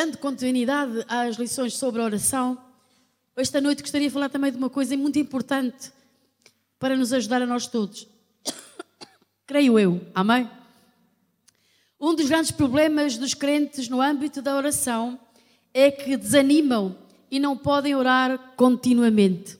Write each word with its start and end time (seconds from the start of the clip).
dando 0.00 0.16
continuidade 0.16 1.04
às 1.06 1.36
lições 1.36 1.76
sobre 1.76 2.00
oração, 2.00 2.56
esta 3.36 3.60
noite 3.60 3.82
gostaria 3.82 4.08
de 4.08 4.14
falar 4.14 4.30
também 4.30 4.50
de 4.50 4.56
uma 4.56 4.70
coisa 4.70 4.96
muito 4.96 5.18
importante 5.18 5.92
para 6.78 6.96
nos 6.96 7.12
ajudar 7.12 7.42
a 7.42 7.46
nós 7.46 7.66
todos. 7.66 8.08
Creio 9.46 9.78
eu, 9.78 10.00
amém? 10.14 10.50
Um 12.00 12.14
dos 12.14 12.30
grandes 12.30 12.50
problemas 12.50 13.18
dos 13.18 13.34
crentes 13.34 13.90
no 13.90 14.00
âmbito 14.00 14.40
da 14.40 14.56
oração 14.56 15.20
é 15.74 15.90
que 15.90 16.16
desanimam 16.16 16.96
e 17.30 17.38
não 17.38 17.54
podem 17.54 17.94
orar 17.94 18.54
continuamente. 18.56 19.58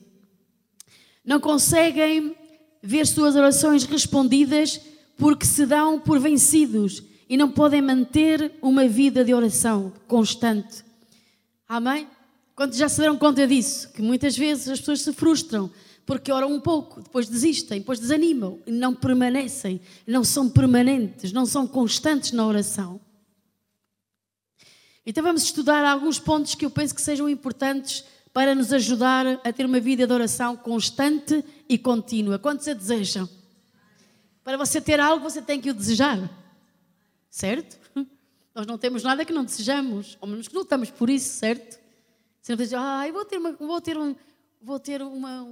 Não 1.23 1.39
conseguem 1.39 2.35
ver 2.81 3.05
suas 3.05 3.35
orações 3.35 3.83
respondidas 3.83 4.81
porque 5.17 5.45
se 5.45 5.67
dão 5.67 5.99
por 5.99 6.19
vencidos 6.19 7.03
e 7.31 7.37
não 7.37 7.49
podem 7.49 7.81
manter 7.81 8.51
uma 8.61 8.85
vida 8.85 9.23
de 9.23 9.33
oração 9.33 9.93
constante. 10.05 10.83
Amém? 11.65 12.05
Quando 12.53 12.75
já 12.75 12.89
se 12.89 12.99
deram 12.99 13.17
conta 13.17 13.47
disso, 13.47 13.89
que 13.93 14.01
muitas 14.01 14.35
vezes 14.35 14.67
as 14.67 14.79
pessoas 14.79 14.99
se 14.99 15.13
frustram 15.13 15.71
porque 16.05 16.29
oram 16.29 16.51
um 16.51 16.59
pouco, 16.59 16.99
depois 16.99 17.29
desistem, 17.29 17.79
depois 17.79 18.01
desanimam 18.01 18.59
não 18.67 18.93
permanecem, 18.93 19.79
não 20.05 20.25
são 20.25 20.49
permanentes, 20.49 21.31
não 21.31 21.45
são 21.45 21.65
constantes 21.65 22.33
na 22.33 22.45
oração. 22.45 22.99
Então 25.05 25.23
vamos 25.23 25.43
estudar 25.43 25.85
alguns 25.85 26.19
pontos 26.19 26.53
que 26.53 26.65
eu 26.65 26.69
penso 26.69 26.93
que 26.93 27.01
sejam 27.01 27.29
importantes 27.29 28.03
para 28.33 28.53
nos 28.53 28.73
ajudar 28.73 29.39
a 29.41 29.53
ter 29.53 29.65
uma 29.65 29.79
vida 29.79 30.05
de 30.05 30.11
oração 30.11 30.57
constante 30.57 31.45
e 31.69 31.77
contínua. 31.77 32.37
Quantos 32.37 32.67
a 32.67 32.73
desejam? 32.73 33.29
Para 34.43 34.57
você 34.57 34.81
ter 34.81 34.99
algo, 34.99 35.23
você 35.23 35.41
tem 35.41 35.61
que 35.61 35.69
o 35.69 35.73
desejar. 35.73 36.40
Certo? 37.31 37.79
Nós 38.53 38.67
não 38.67 38.77
temos 38.77 39.01
nada 39.01 39.23
que 39.23 39.31
não 39.31 39.45
desejamos, 39.45 40.17
ou 40.19 40.27
menos 40.27 40.49
que 40.49 40.53
lutamos 40.53 40.91
por 40.91 41.09
isso, 41.09 41.33
certo? 41.33 41.79
Você 42.41 42.51
não 42.51 42.57
diz, 42.57 42.73
ah, 42.73 43.07
eu 43.07 43.13
vou 43.13 43.23
ter, 43.23 43.37
uma, 43.37 43.53
vou 43.53 43.79
ter, 43.79 43.97
um, 43.97 44.15
vou 44.61 44.79
ter 44.79 45.01
uma, 45.01 45.47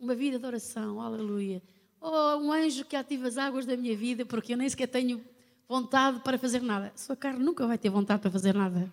uma 0.00 0.14
vida 0.14 0.38
de 0.38 0.46
oração, 0.46 1.00
aleluia. 1.00 1.62
Ou 2.00 2.40
um 2.40 2.52
anjo 2.52 2.84
que 2.86 2.96
ativa 2.96 3.28
as 3.28 3.36
águas 3.36 3.66
da 3.66 3.76
minha 3.76 3.94
vida, 3.94 4.24
porque 4.24 4.54
eu 4.54 4.56
nem 4.56 4.68
sequer 4.68 4.86
tenho 4.86 5.22
vontade 5.68 6.20
para 6.20 6.38
fazer 6.38 6.62
nada. 6.62 6.90
Sua 6.96 7.14
carne 7.14 7.44
nunca 7.44 7.66
vai 7.66 7.76
ter 7.76 7.90
vontade 7.90 8.22
para 8.22 8.30
fazer 8.30 8.54
nada. 8.54 8.90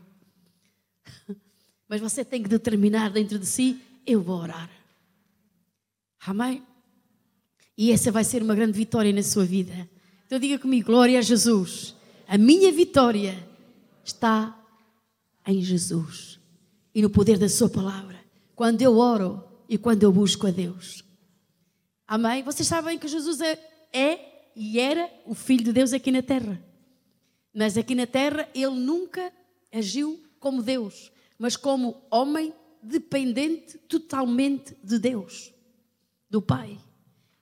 Mas 1.88 2.02
você 2.02 2.26
tem 2.26 2.44
que 2.44 2.50
determinar 2.50 3.10
dentro 3.10 3.40
de 3.40 3.46
si: 3.46 3.80
eu 4.06 4.22
vou 4.22 4.42
orar. 4.42 4.70
Amém? 6.26 6.64
E 7.78 7.92
essa 7.92 8.12
vai 8.12 8.24
ser 8.24 8.42
uma 8.42 8.56
grande 8.56 8.74
vitória 8.74 9.14
na 9.14 9.22
sua 9.24 9.46
vida. 9.46 9.88
Então 10.26 10.40
diga 10.40 10.58
comigo: 10.58 10.88
glória 10.88 11.20
a 11.20 11.22
Jesus. 11.22 11.96
A 12.28 12.38
minha 12.38 12.72
vitória 12.72 13.48
está 14.04 14.60
em 15.46 15.62
Jesus 15.62 16.40
e 16.94 17.02
no 17.02 17.10
poder 17.10 17.38
da 17.38 17.50
Sua 17.50 17.70
palavra. 17.70 18.20
Quando 18.56 18.82
eu 18.82 18.98
oro 18.98 19.44
e 19.70 19.78
quando 19.78 20.04
eu 20.04 20.12
busco 20.12 20.48
a 20.48 20.52
Deus. 20.52 21.04
Amém? 22.08 22.44
Vocês 22.44 22.68
sabem 22.68 22.98
que 22.98 23.08
Jesus 23.08 23.42
é, 23.42 23.60
é 23.92 24.50
e 24.56 24.80
era 24.80 25.10
o 25.26 25.36
Filho 25.36 25.64
de 25.64 25.74
Deus 25.74 25.92
aqui 25.92 26.12
na 26.12 26.22
terra. 26.22 26.64
Mas 27.54 27.78
aqui 27.78 27.94
na 27.94 28.08
terra 28.08 28.48
ele 28.54 28.76
nunca 28.76 29.32
agiu 29.72 30.24
como 30.40 30.62
Deus, 30.62 31.12
mas 31.38 31.56
como 31.58 32.02
homem 32.12 32.54
dependente 32.82 33.78
totalmente 33.80 34.76
de 34.84 35.00
Deus, 35.00 35.52
do 36.30 36.42
Pai. 36.42 36.78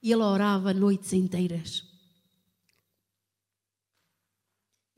E 0.01 0.11
ele 0.11 0.21
orava 0.21 0.73
noites 0.73 1.13
inteiras. 1.13 1.92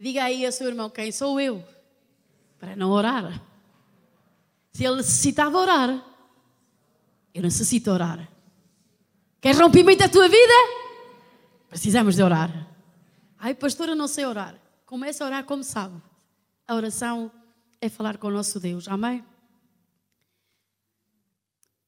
Diga 0.05 0.25
aí 0.25 0.45
ao 0.45 0.51
seu 0.51 0.67
irmão: 0.67 0.87
quem 0.87 1.11
sou 1.11 1.39
eu? 1.41 1.65
Para 2.59 2.75
não 2.75 2.91
orar. 2.91 3.41
Se 4.71 4.85
ele 4.85 4.97
necessitava 4.97 5.57
orar, 5.57 6.05
eu 7.33 7.41
necessito 7.41 7.89
orar. 7.89 8.29
Queres 9.41 9.59
rompimento 9.59 10.03
da 10.03 10.07
tua 10.07 10.29
vida? 10.29 10.53
Precisamos 11.67 12.17
de 12.17 12.21
orar. 12.21 12.69
Ai, 13.39 13.55
pastora, 13.55 13.95
não 13.95 14.07
sei 14.07 14.27
orar. 14.27 14.61
Comece 14.85 15.23
a 15.23 15.25
orar 15.25 15.43
como 15.43 15.63
sabe. 15.63 15.99
A 16.67 16.75
oração 16.75 17.31
é 17.81 17.89
falar 17.89 18.19
com 18.19 18.27
o 18.27 18.31
nosso 18.31 18.59
Deus. 18.59 18.87
Amém? 18.87 19.25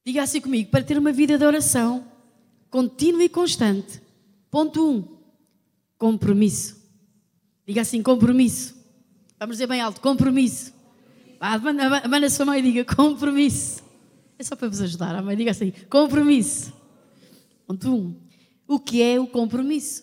Diga 0.04 0.24
assim 0.24 0.40
comigo: 0.40 0.72
para 0.72 0.82
ter 0.82 0.98
uma 0.98 1.12
vida 1.12 1.38
de 1.38 1.44
oração 1.44 2.04
contínua 2.68 3.22
e 3.22 3.28
constante. 3.28 4.02
Ponto 4.50 4.84
1. 4.84 4.96
Um, 4.96 5.18
compromisso. 5.96 6.87
Diga 7.68 7.82
assim: 7.82 8.02
compromisso. 8.02 8.74
Vamos 9.38 9.56
dizer 9.56 9.66
bem 9.66 9.82
alto: 9.82 10.00
compromisso. 10.00 10.72
Ah, 11.38 11.58
manda, 11.58 12.26
a 12.26 12.30
sua 12.30 12.46
mãe 12.46 12.60
e 12.60 12.62
diga: 12.62 12.96
compromisso. 12.96 13.84
É 14.38 14.42
só 14.42 14.56
para 14.56 14.68
vos 14.68 14.80
ajudar. 14.80 15.14
A 15.14 15.20
mãe 15.20 15.36
diga 15.36 15.50
assim: 15.50 15.70
compromisso. 15.90 16.72
Ponto 17.66 17.90
1. 17.90 17.94
Um. 17.94 18.16
O 18.66 18.80
que 18.80 19.02
é 19.02 19.20
o 19.20 19.26
compromisso? 19.26 20.02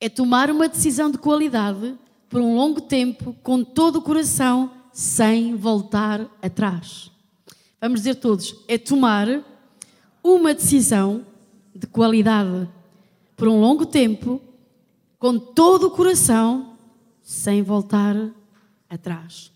É 0.00 0.08
tomar 0.08 0.50
uma 0.50 0.68
decisão 0.68 1.08
de 1.08 1.18
qualidade 1.18 1.94
por 2.28 2.40
um 2.40 2.56
longo 2.56 2.80
tempo, 2.80 3.36
com 3.40 3.62
todo 3.62 3.96
o 3.96 4.02
coração, 4.02 4.72
sem 4.92 5.54
voltar 5.54 6.28
atrás. 6.42 7.12
Vamos 7.80 8.00
dizer 8.00 8.16
todos: 8.16 8.56
é 8.66 8.76
tomar 8.76 9.28
uma 10.20 10.52
decisão 10.52 11.24
de 11.72 11.86
qualidade 11.86 12.68
por 13.36 13.46
um 13.46 13.60
longo 13.60 13.86
tempo, 13.86 14.42
com 15.24 15.38
todo 15.38 15.86
o 15.86 15.90
coração, 15.90 16.76
sem 17.22 17.62
voltar 17.62 18.14
atrás. 18.90 19.50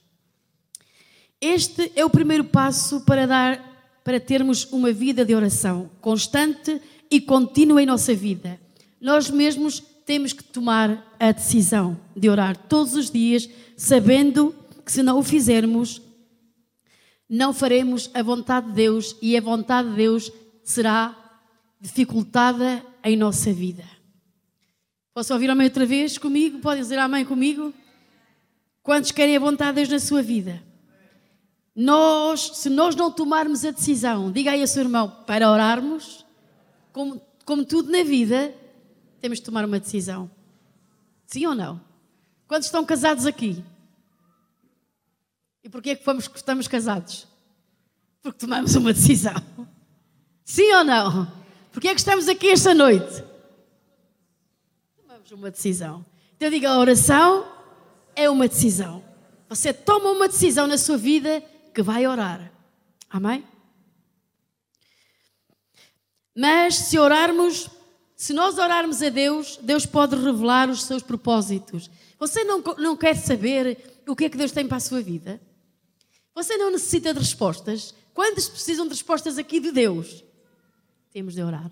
Este 1.38 1.92
é 1.94 2.02
o 2.06 2.08
primeiro 2.08 2.44
passo 2.44 3.02
para 3.02 3.26
dar 3.26 4.00
para 4.02 4.18
termos 4.18 4.64
uma 4.72 4.90
vida 4.92 5.26
de 5.26 5.34
oração 5.34 5.90
constante 6.00 6.80
e 7.10 7.20
contínua 7.20 7.82
em 7.82 7.84
nossa 7.84 8.14
vida. 8.14 8.58
Nós 8.98 9.28
mesmos 9.28 9.78
temos 10.06 10.32
que 10.32 10.42
tomar 10.42 11.14
a 11.20 11.32
decisão 11.32 12.00
de 12.16 12.30
orar 12.30 12.56
todos 12.56 12.94
os 12.94 13.10
dias, 13.10 13.46
sabendo 13.76 14.54
que 14.86 14.90
se 14.90 15.02
não 15.02 15.18
o 15.18 15.22
fizermos, 15.22 16.00
não 17.28 17.52
faremos 17.52 18.10
a 18.14 18.22
vontade 18.22 18.68
de 18.68 18.72
Deus 18.72 19.16
e 19.20 19.36
a 19.36 19.40
vontade 19.42 19.90
de 19.90 19.96
Deus 19.96 20.32
será 20.64 21.14
dificultada 21.78 22.82
em 23.04 23.18
nossa 23.18 23.52
vida. 23.52 23.97
Posso 25.18 25.32
ouvir 25.32 25.50
amém 25.50 25.66
outra 25.66 25.84
vez 25.84 26.16
comigo? 26.16 26.60
Pode 26.60 26.80
dizer 26.80 26.96
amém 26.96 27.24
comigo? 27.24 27.74
Quantos 28.84 29.10
querem 29.10 29.36
a 29.36 29.40
vontade 29.40 29.70
de 29.70 29.74
Deus 29.74 29.88
na 29.88 29.98
sua 29.98 30.22
vida? 30.22 30.62
Nós, 31.74 32.52
se 32.58 32.70
nós 32.70 32.94
não 32.94 33.10
tomarmos 33.10 33.64
a 33.64 33.72
decisão, 33.72 34.30
diga 34.30 34.52
aí 34.52 34.62
a 34.62 34.66
seu 34.68 34.84
irmão, 34.84 35.10
para 35.26 35.50
orarmos, 35.50 36.24
como, 36.92 37.20
como 37.44 37.64
tudo 37.64 37.90
na 37.90 38.04
vida, 38.04 38.54
temos 39.20 39.40
de 39.40 39.44
tomar 39.44 39.64
uma 39.64 39.80
decisão. 39.80 40.30
Sim 41.26 41.46
ou 41.46 41.54
não? 41.56 41.80
Quantos 42.46 42.66
estão 42.66 42.84
casados 42.84 43.26
aqui? 43.26 43.64
E 45.64 45.68
porquê 45.68 45.90
é 45.90 45.96
que 45.96 46.04
fomos, 46.04 46.30
estamos 46.32 46.68
casados? 46.68 47.26
Porque 48.22 48.38
tomamos 48.38 48.76
uma 48.76 48.92
decisão. 48.94 49.34
Sim 50.44 50.72
ou 50.74 50.84
não? 50.84 51.26
Porquê 51.72 51.88
é 51.88 51.92
que 51.92 51.98
estamos 51.98 52.28
aqui 52.28 52.50
esta 52.50 52.72
noite? 52.72 53.26
Tomamos 55.28 55.44
uma 55.44 55.50
decisão. 55.50 56.06
Então 56.36 56.48
diga, 56.48 56.70
a 56.70 56.78
oração 56.78 57.46
é 58.16 58.30
uma 58.30 58.48
decisão. 58.48 59.04
Você 59.48 59.74
toma 59.74 60.10
uma 60.10 60.26
decisão 60.26 60.66
na 60.66 60.78
sua 60.78 60.96
vida 60.96 61.42
que 61.74 61.82
vai 61.82 62.06
orar. 62.06 62.50
Amém? 63.10 63.44
Mas 66.34 66.76
se 66.76 66.98
orarmos 66.98 67.68
se 68.16 68.32
nós 68.32 68.58
orarmos 68.58 69.02
a 69.02 69.10
Deus, 69.10 69.58
Deus 69.62 69.86
pode 69.86 70.16
revelar 70.16 70.68
os 70.70 70.82
seus 70.84 71.02
propósitos. 71.02 71.90
Você 72.18 72.42
não, 72.42 72.60
não 72.78 72.96
quer 72.96 73.14
saber 73.14 74.00
o 74.08 74.16
que 74.16 74.24
é 74.24 74.30
que 74.30 74.36
Deus 74.36 74.50
tem 74.50 74.66
para 74.66 74.78
a 74.78 74.80
sua 74.80 75.00
vida? 75.00 75.40
Você 76.34 76.56
não 76.56 76.72
necessita 76.72 77.12
de 77.12 77.20
respostas? 77.20 77.94
Quantos 78.14 78.48
precisam 78.48 78.86
de 78.86 78.94
respostas 78.94 79.38
aqui 79.38 79.60
de 79.60 79.70
Deus? 79.70 80.24
Temos 81.12 81.34
de 81.34 81.42
orar. 81.42 81.70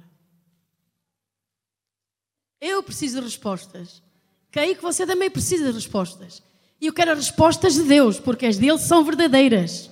Eu 2.60 2.82
preciso 2.82 3.16
de 3.18 3.24
respostas. 3.24 4.02
Creio 4.50 4.76
que 4.76 4.82
você 4.82 5.06
também 5.06 5.30
precisa 5.30 5.66
de 5.66 5.72
respostas. 5.72 6.42
E 6.80 6.86
eu 6.86 6.92
quero 6.92 7.12
as 7.12 7.18
respostas 7.18 7.74
de 7.74 7.82
Deus, 7.82 8.18
porque 8.18 8.46
as 8.46 8.56
dele 8.58 8.78
são 8.78 9.04
verdadeiras. 9.04 9.90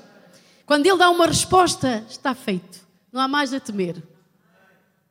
Quando 0.66 0.86
ele 0.86 0.96
dá 0.96 1.10
uma 1.10 1.26
resposta, 1.26 2.04
está 2.08 2.34
feito. 2.34 2.80
Não 3.12 3.20
há 3.20 3.28
mais 3.28 3.52
a 3.52 3.60
temer. 3.60 4.02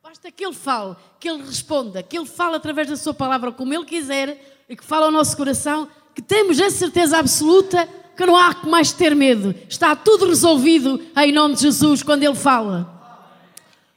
Basta 0.02 0.30
que 0.30 0.44
Ele 0.44 0.54
fale, 0.54 0.94
que 1.18 1.28
Ele 1.28 1.42
responda, 1.42 2.02
que 2.02 2.16
Ele 2.16 2.26
fale 2.26 2.56
através 2.56 2.88
da 2.88 2.96
Sua 2.96 3.14
palavra 3.14 3.50
como 3.50 3.72
Ele 3.72 3.84
quiser 3.84 4.64
e 4.68 4.76
que 4.76 4.84
fale 4.84 5.06
ao 5.06 5.10
nosso 5.10 5.36
coração, 5.36 5.88
que 6.14 6.22
temos 6.22 6.60
a 6.60 6.70
certeza 6.70 7.18
absoluta 7.18 7.88
que 8.16 8.26
não 8.26 8.36
há 8.36 8.54
mais 8.64 8.92
ter 8.92 9.16
medo. 9.16 9.54
Está 9.68 9.96
tudo 9.96 10.26
resolvido 10.26 11.00
em 11.16 11.32
nome 11.32 11.54
de 11.54 11.62
Jesus 11.62 12.02
quando 12.02 12.22
Ele 12.22 12.34
fala. 12.34 12.90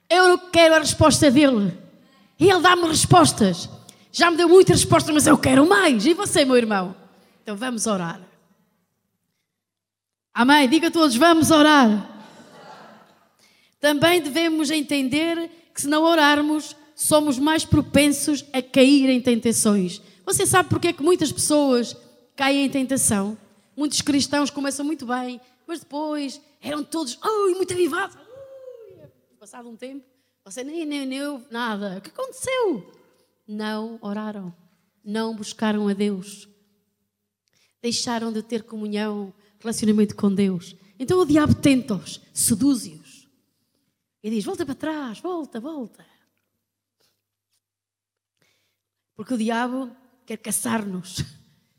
Eu 0.09 0.37
quero 0.37 0.75
a 0.75 0.79
resposta 0.79 1.29
dele. 1.29 1.77
E 2.39 2.49
Ele 2.49 2.61
dá-me 2.61 2.87
respostas. 2.87 3.69
Já 4.11 4.31
me 4.31 4.37
deu 4.37 4.47
muitas 4.47 4.81
respostas, 4.81 5.13
mas 5.13 5.27
eu 5.27 5.37
quero 5.37 5.67
mais. 5.67 6.05
E 6.05 6.13
você, 6.13 6.45
meu 6.45 6.55
irmão? 6.55 6.95
Então 7.43 7.55
vamos 7.55 7.87
orar. 7.87 8.21
Amém. 10.33 10.69
Diga 10.69 10.87
a 10.87 10.91
todos, 10.91 11.15
vamos 11.15 11.49
orar. 11.51 12.15
Também 13.79 14.21
devemos 14.21 14.69
entender 14.71 15.49
que 15.73 15.81
se 15.81 15.87
não 15.87 16.03
orarmos, 16.03 16.75
somos 16.95 17.37
mais 17.37 17.63
propensos 17.63 18.43
a 18.51 18.61
cair 18.61 19.09
em 19.09 19.21
tentações. 19.21 20.01
Você 20.25 20.45
sabe 20.45 20.67
porque 20.67 20.89
é 20.89 20.93
que 20.93 21.03
muitas 21.03 21.31
pessoas 21.31 21.95
caem 22.35 22.65
em 22.65 22.69
tentação? 22.69 23.37
Muitos 23.75 24.01
cristãos 24.01 24.49
começam 24.49 24.83
muito 24.83 25.05
bem, 25.05 25.39
mas 25.67 25.79
depois 25.79 26.41
eram 26.61 26.83
todos, 26.83 27.19
ui, 27.23 27.53
muito 27.53 27.73
avivados. 27.73 28.17
Passado 29.39 29.69
um 29.69 29.75
tempo, 29.75 30.03
você 30.49 30.63
nem, 30.63 31.27
ouve 31.27 31.45
nada. 31.51 31.97
O 31.97 32.01
que 32.01 32.09
aconteceu? 32.09 32.93
Não 33.45 33.99
oraram, 34.01 34.55
não 35.03 35.35
buscaram 35.35 35.89
a 35.89 35.93
Deus, 35.93 36.47
deixaram 37.81 38.31
de 38.31 38.41
ter 38.41 38.63
comunhão, 38.63 39.33
relacionamento 39.59 40.15
com 40.15 40.33
Deus. 40.33 40.73
Então 40.97 41.19
o 41.19 41.25
diabo 41.25 41.53
tenta-os, 41.53 42.21
seduz-os. 42.33 43.27
E 44.23 44.29
diz: 44.29 44.45
volta 44.45 44.65
para 44.65 44.75
trás, 44.75 45.19
volta, 45.19 45.59
volta. 45.59 46.05
Porque 49.15 49.33
o 49.33 49.37
diabo 49.37 49.93
quer 50.25 50.37
caçar-nos. 50.37 51.19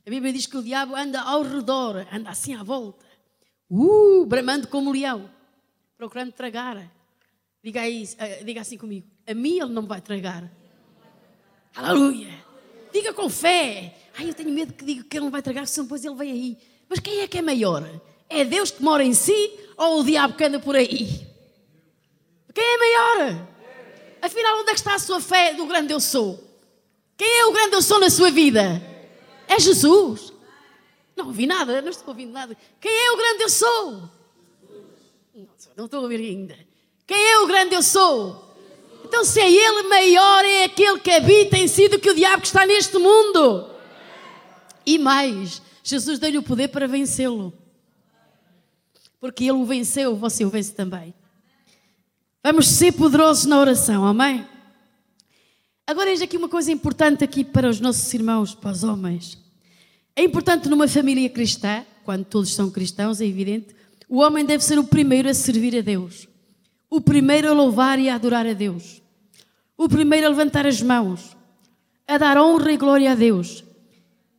A 0.06 0.10
Bíblia 0.10 0.32
diz 0.32 0.46
que 0.46 0.56
o 0.56 0.62
diabo 0.62 0.94
anda 0.94 1.22
ao 1.22 1.42
redor, 1.42 2.06
anda 2.12 2.30
assim 2.30 2.54
à 2.54 2.62
volta, 2.62 3.06
uh, 3.70 4.26
bramando 4.26 4.68
como 4.68 4.90
um 4.90 4.92
leão, 4.92 5.30
procurando 5.96 6.32
tragar. 6.32 6.97
Diga, 7.68 7.82
aí, 7.82 8.04
uh, 8.04 8.44
diga 8.46 8.62
assim 8.62 8.78
comigo: 8.78 9.06
a 9.26 9.34
mim 9.34 9.60
ele 9.60 9.70
não 9.74 9.86
vai 9.86 10.00
tragar. 10.00 10.50
Aleluia! 11.76 12.32
Diga 12.90 13.12
com 13.12 13.28
fé. 13.28 13.94
Ai, 14.16 14.30
eu 14.30 14.32
tenho 14.32 14.48
medo 14.48 14.72
que 14.72 14.82
diga 14.82 15.04
que 15.04 15.18
ele 15.18 15.26
não 15.26 15.30
vai 15.30 15.42
tragar, 15.42 15.66
senão 15.66 15.84
depois 15.84 16.02
ele 16.02 16.14
vem 16.14 16.32
aí. 16.32 16.58
Mas 16.88 16.98
quem 16.98 17.20
é 17.20 17.28
que 17.28 17.36
é 17.36 17.42
maior? 17.42 17.86
É 18.26 18.42
Deus 18.42 18.70
que 18.70 18.82
mora 18.82 19.04
em 19.04 19.12
si 19.12 19.52
ou 19.76 20.00
o 20.00 20.02
diabo 20.04 20.32
que 20.32 20.44
anda 20.44 20.58
por 20.58 20.76
aí? 20.76 21.28
Quem 22.54 22.64
é 22.64 22.78
maior? 22.78 23.48
Afinal, 24.22 24.60
onde 24.60 24.70
é 24.70 24.72
que 24.72 24.80
está 24.80 24.94
a 24.94 24.98
sua 24.98 25.20
fé 25.20 25.52
do 25.52 25.66
grande 25.66 25.92
eu 25.92 26.00
sou? 26.00 26.42
Quem 27.18 27.40
é 27.40 27.44
o 27.44 27.52
grande 27.52 27.74
eu 27.74 27.82
sou 27.82 28.00
na 28.00 28.08
sua 28.08 28.30
vida? 28.30 28.82
É 29.46 29.60
Jesus. 29.60 30.32
Não 31.14 31.26
ouvi 31.26 31.46
nada, 31.46 31.82
não 31.82 31.90
estou 31.90 32.08
ouvindo 32.08 32.32
nada. 32.32 32.56
Quem 32.80 32.90
é 32.90 33.12
o 33.12 33.16
grande 33.18 33.42
eu 33.42 33.50
sou? 33.50 34.10
Não 35.76 35.84
estou 35.84 36.00
a 36.00 36.02
ouvir 36.04 36.20
ainda. 36.20 36.67
Quem 37.08 37.30
é 37.30 37.38
o 37.40 37.46
grande 37.46 37.74
eu 37.74 37.82
sou? 37.82 38.54
Então, 39.02 39.24
se 39.24 39.40
é 39.40 39.50
Ele 39.50 39.88
maior, 39.88 40.44
é 40.44 40.64
aquele 40.64 41.00
que 41.00 41.10
habita 41.10 41.56
em 41.56 41.66
si 41.66 41.88
do 41.88 41.98
que 41.98 42.10
o 42.10 42.14
diabo 42.14 42.42
que 42.42 42.48
está 42.48 42.66
neste 42.66 42.98
mundo. 42.98 43.70
E 44.84 44.98
mais, 44.98 45.62
Jesus 45.82 46.18
deu-lhe 46.18 46.36
o 46.36 46.42
poder 46.42 46.68
para 46.68 46.86
vencê-lo. 46.86 47.54
Porque 49.18 49.44
Ele 49.44 49.52
o 49.52 49.64
venceu, 49.64 50.14
você 50.14 50.44
o 50.44 50.50
vence 50.50 50.72
também. 50.72 51.14
Vamos 52.44 52.68
ser 52.68 52.92
poderosos 52.92 53.46
na 53.46 53.58
oração, 53.58 54.04
amém? 54.04 54.46
Agora, 55.86 56.10
eis 56.10 56.20
aqui 56.20 56.36
uma 56.36 56.50
coisa 56.50 56.70
importante 56.70 57.24
aqui 57.24 57.42
para 57.42 57.70
os 57.70 57.80
nossos 57.80 58.12
irmãos, 58.12 58.54
para 58.54 58.70
os 58.70 58.84
homens. 58.84 59.38
É 60.14 60.22
importante 60.22 60.68
numa 60.68 60.86
família 60.86 61.30
cristã, 61.30 61.86
quando 62.04 62.26
todos 62.26 62.52
são 62.52 62.70
cristãos, 62.70 63.22
é 63.22 63.24
evidente, 63.24 63.74
o 64.06 64.18
homem 64.18 64.44
deve 64.44 64.62
ser 64.62 64.78
o 64.78 64.84
primeiro 64.84 65.30
a 65.30 65.32
servir 65.32 65.74
a 65.74 65.80
Deus. 65.80 66.28
O 66.90 67.00
primeiro 67.00 67.48
a 67.48 67.52
louvar 67.52 67.98
e 67.98 68.08
a 68.08 68.14
adorar 68.14 68.46
a 68.46 68.52
Deus. 68.52 69.02
O 69.76 69.88
primeiro 69.88 70.26
a 70.26 70.30
levantar 70.30 70.66
as 70.66 70.82
mãos, 70.82 71.36
a 72.06 72.18
dar 72.18 72.36
honra 72.36 72.72
e 72.72 72.76
glória 72.76 73.12
a 73.12 73.14
Deus. 73.14 73.64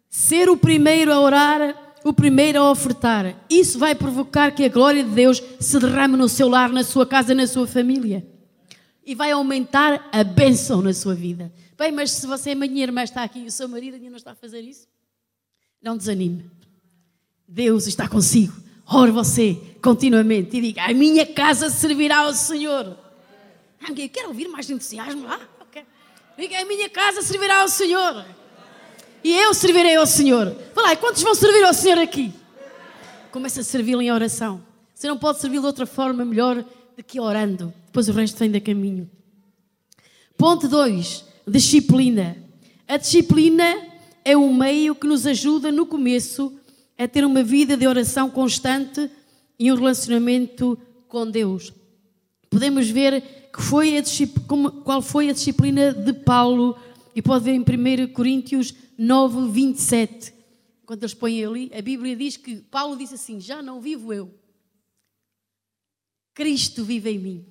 Ser 0.09 0.49
o 0.49 0.57
primeiro 0.57 1.13
a 1.13 1.19
orar, 1.19 1.93
o 2.03 2.11
primeiro 2.11 2.59
a 2.59 2.71
ofertar. 2.71 3.45
Isso 3.49 3.77
vai 3.77 3.93
provocar 3.95 4.51
que 4.51 4.65
a 4.65 4.69
glória 4.69 5.03
de 5.03 5.11
Deus 5.11 5.41
se 5.59 5.79
derrame 5.79 6.17
no 6.17 6.27
seu 6.27 6.49
lar, 6.49 6.69
na 6.69 6.83
sua 6.83 7.05
casa, 7.05 7.33
na 7.33 7.47
sua 7.47 7.67
família 7.67 8.25
e 9.09 9.15
vai 9.15 9.31
aumentar 9.31 10.07
a 10.11 10.23
bênção 10.23 10.83
na 10.83 10.93
sua 10.93 11.15
vida. 11.15 11.51
Bem, 11.75 11.91
mas 11.91 12.11
se 12.11 12.27
você, 12.27 12.53
minha 12.53 12.83
irmã, 12.83 13.01
está 13.01 13.23
aqui 13.23 13.39
e 13.39 13.47
o 13.47 13.51
seu 13.51 13.67
marido 13.67 13.95
ainda 13.95 14.07
não 14.07 14.17
está 14.17 14.33
a 14.33 14.35
fazer 14.35 14.61
isso, 14.61 14.87
não 15.81 15.97
desanime. 15.97 16.47
Deus 17.47 17.87
está 17.87 18.07
consigo. 18.07 18.53
Ore 18.91 19.11
você 19.11 19.57
continuamente 19.81 20.57
e 20.57 20.61
diga: 20.61 20.85
A 20.85 20.93
minha 20.93 21.25
casa 21.25 21.69
servirá 21.69 22.19
ao 22.19 22.33
Senhor. 22.33 22.97
Eu 23.87 24.09
quero 24.09 24.29
ouvir 24.29 24.47
mais 24.47 24.69
entusiasmo. 24.69 25.27
Ah, 25.27 25.39
okay. 25.61 25.83
Diga: 26.37 26.59
A 26.59 26.65
minha 26.65 26.89
casa 26.89 27.21
servirá 27.21 27.61
ao 27.61 27.67
Senhor. 27.67 28.25
E 29.23 29.33
eu 29.33 29.53
servirei 29.53 29.95
ao 29.95 30.05
Senhor. 30.05 30.55
Fala, 30.73 30.95
quantos 30.95 31.21
vão 31.21 31.35
servir 31.35 31.63
ao 31.63 31.73
Senhor 31.73 31.97
aqui? 31.97 32.31
Comece 33.31 33.59
a 33.59 33.63
servi-lo 33.63 34.01
em 34.01 34.11
oração. 34.11 34.61
Você 34.95 35.07
não 35.07 35.17
pode 35.17 35.39
servir 35.39 35.59
de 35.59 35.65
outra 35.65 35.85
forma 35.85 36.23
melhor 36.23 36.63
do 36.97 37.03
que 37.03 37.19
orando. 37.19 37.73
Depois 37.85 38.07
o 38.07 38.13
resto 38.13 38.37
vem 38.37 38.49
da 38.49 38.61
caminho. 38.61 39.09
Ponto 40.37 40.67
2. 40.67 41.25
Disciplina. 41.45 42.37
A 42.87 42.97
disciplina 42.97 43.75
é 44.23 44.37
um 44.37 44.53
meio 44.53 44.95
que 44.95 45.05
nos 45.05 45.27
ajuda 45.27 45.71
no 45.71 45.85
começo 45.85 46.58
a 46.99 47.07
ter 47.07 47.25
uma 47.25 47.41
vida 47.41 47.77
de 47.77 47.87
oração 47.87 48.29
constante 48.29 49.09
e 49.57 49.71
um 49.71 49.75
relacionamento 49.75 50.77
com 51.07 51.31
Deus. 51.31 51.73
Podemos 52.49 52.89
ver 52.89 53.49
que 53.53 53.61
foi 53.61 53.97
a 53.97 54.03
qual 54.83 55.01
foi 55.01 55.29
a 55.29 55.33
disciplina 55.33 55.93
de 55.93 56.11
Paulo 56.11 56.77
e 57.15 57.21
pode 57.21 57.45
ver 57.45 57.53
em 57.53 57.61
1 57.61 58.11
Coríntios 58.11 58.73
9, 58.97 59.49
27. 59.49 60.33
Quando 60.85 61.03
eles 61.03 61.13
põem 61.13 61.45
ali, 61.45 61.71
a 61.73 61.81
Bíblia 61.81 62.17
diz 62.17 62.35
que 62.35 62.57
Paulo 62.57 62.97
disse 62.97 63.13
assim: 63.13 63.39
Já 63.39 63.61
não 63.61 63.79
vivo 63.79 64.11
eu, 64.11 64.33
Cristo 66.33 66.83
vive 66.83 67.11
em 67.11 67.19
mim. 67.19 67.45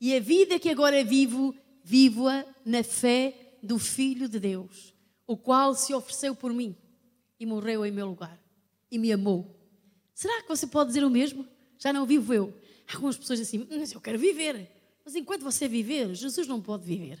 E 0.00 0.16
a 0.16 0.20
vida 0.20 0.58
que 0.58 0.70
agora 0.70 1.04
vivo, 1.04 1.54
vivo-a 1.82 2.46
na 2.64 2.82
fé 2.82 3.58
do 3.62 3.78
Filho 3.78 4.26
de 4.26 4.40
Deus, 4.40 4.94
o 5.26 5.36
qual 5.36 5.74
se 5.74 5.92
ofereceu 5.92 6.34
por 6.34 6.52
mim 6.52 6.74
e 7.38 7.44
morreu 7.44 7.84
em 7.84 7.92
meu 7.92 8.06
lugar 8.06 8.43
e 8.90 8.98
me 8.98 9.12
amou. 9.12 9.54
Será 10.14 10.42
que 10.42 10.48
você 10.48 10.66
pode 10.66 10.88
dizer 10.88 11.04
o 11.04 11.10
mesmo? 11.10 11.46
Já 11.78 11.92
não 11.92 12.06
vivo 12.06 12.32
eu. 12.32 12.54
Algumas 12.92 13.16
pessoas 13.16 13.40
assim, 13.40 13.66
mas 13.70 13.92
eu 13.92 14.00
quero 14.00 14.18
viver. 14.18 14.70
Mas 15.04 15.14
enquanto 15.14 15.42
você 15.42 15.68
viver, 15.68 16.14
Jesus 16.14 16.46
não 16.46 16.60
pode 16.60 16.84
viver. 16.84 17.18